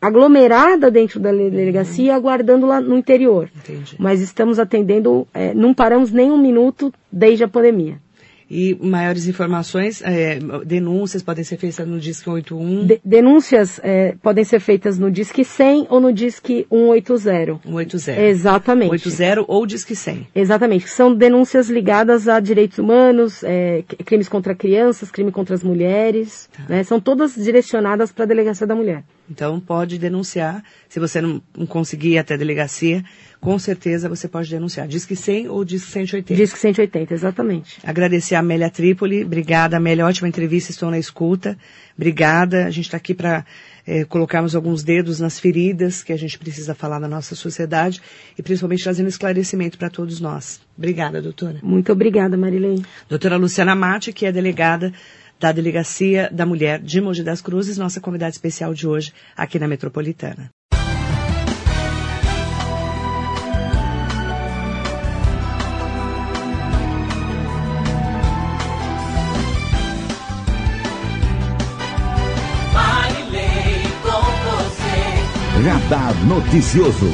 aglomerada 0.02 0.92
dentro 0.92 1.20
da 1.20 1.32
delegacia, 1.32 2.12
uhum. 2.12 2.18
aguardando 2.18 2.66
lá 2.68 2.80
no 2.80 2.98
interior. 2.98 3.50
Entendi. 3.56 3.96
Mas 4.00 4.22
estamos 4.22 4.60
atendendo, 4.60 5.28
é, 5.34 5.54
não 5.54 5.74
paramos 5.74 6.12
nem 6.12 6.32
um 6.32 6.38
minuto 6.38 6.94
desde 7.12 7.44
a 7.44 7.48
pandemia. 7.48 8.00
E 8.50 8.78
maiores 8.82 9.28
informações, 9.28 10.02
é, 10.02 10.40
denúncias 10.66 11.22
podem 11.22 11.44
ser 11.44 11.58
feitas 11.58 11.86
no 11.86 12.00
Disque 12.00 12.30
81? 12.30 12.86
De, 12.86 13.02
denúncias 13.04 13.80
é, 13.84 14.16
podem 14.22 14.44
ser 14.44 14.62
feitas 14.62 14.98
no 14.98 15.12
Disque 15.12 15.44
100 15.44 15.88
ou 15.90 16.00
no 16.00 16.14
Disque 16.14 16.66
180. 16.70 17.60
180. 17.64 18.22
Exatamente. 18.22 19.10
180 19.10 19.46
ou 19.48 19.66
Disque 19.66 19.96
100. 19.96 20.28
Exatamente. 20.34 20.90
São 20.90 21.14
denúncias 21.14 21.70
ligadas 21.70 22.28
a 22.30 22.40
direitos 22.40 22.78
humanos, 22.78 23.44
é, 23.44 23.84
crimes 24.06 24.30
contra 24.30 24.56
crianças, 24.56 25.12
crime 25.12 25.32
contra 25.32 25.54
as 25.54 25.64
mulheres. 25.64 26.50
Tá. 26.56 26.64
Né? 26.70 26.84
São 26.84 27.02
todas 27.02 27.36
direcionadas 27.36 28.14
para 28.14 28.24
a 28.24 28.28
Delegacia 28.28 28.66
da 28.66 28.76
Mulher. 28.76 29.04
Então 29.30 29.60
pode 29.60 29.98
denunciar. 29.98 30.64
Se 30.88 31.00
você 31.00 31.20
não, 31.20 31.42
não 31.56 31.66
conseguir 31.66 32.14
ir 32.14 32.18
até 32.18 32.36
a 32.36 32.38
delegacia, 32.38 33.04
com 33.40 33.58
certeza 33.60 34.10
você 34.10 34.28
pode 34.28 34.50
denunciar. 34.50 34.88
Diz 34.88 35.06
que 35.06 35.16
100 35.16 35.50
ou 35.50 35.64
diz 35.64 35.86
que 35.86 35.92
180? 35.92 36.36
Diz 36.36 36.54
que 36.54 36.60
180, 36.60 37.14
exatamente. 37.14 37.80
Agradecer 37.84 38.36
a 38.36 38.40
Amélia 38.40 38.70
Trípoli. 38.70 39.24
Obrigada, 39.24 39.78
Amélia. 39.78 40.06
Ótima 40.06 40.28
entrevista, 40.28 40.72
estou 40.72 40.90
na 40.90 41.00
escuta. 41.00 41.58
Obrigada. 41.96 42.66
A 42.66 42.70
gente 42.70 42.86
está 42.86 42.98
aqui 42.98 43.14
para 43.14 43.46
é, 43.86 44.04
colocarmos 44.04 44.56
alguns 44.56 44.84
dedos 44.84 45.20
nas 45.20 45.40
feridas 45.40 46.04
que 46.04 46.12
a 46.12 46.18
gente 46.18 46.38
precisa 46.38 46.76
falar 46.76 47.00
na 47.00 47.08
nossa 47.08 47.36
sociedade 47.36 48.02
e 48.38 48.44
principalmente 48.44 48.84
trazendo 48.84 49.08
esclarecimento 49.08 49.78
para 49.78 49.90
todos 49.90 50.20
nós. 50.20 50.60
Obrigada, 50.78 51.22
doutora. 51.22 51.60
Muito 51.64 51.92
obrigada, 51.92 52.36
Marilene. 52.36 52.86
Doutora 53.08 53.38
Luciana 53.38 53.76
Mate, 53.76 54.12
que 54.12 54.26
é 54.26 54.32
delegada 54.32 54.92
da 55.40 55.52
Delegacia 55.52 56.30
da 56.32 56.46
Mulher 56.46 56.80
de 56.80 57.00
Mogi 57.00 57.24
das 57.24 57.42
Cruzes, 57.42 57.78
nossa 57.78 58.02
convidada 58.02 58.32
especial 58.32 58.74
de 58.74 58.88
hoje 58.88 59.14
aqui 59.36 59.60
na 59.60 59.68
Metropolitana. 59.68 60.50
Radar 75.90 76.14
Noticioso. 76.26 77.08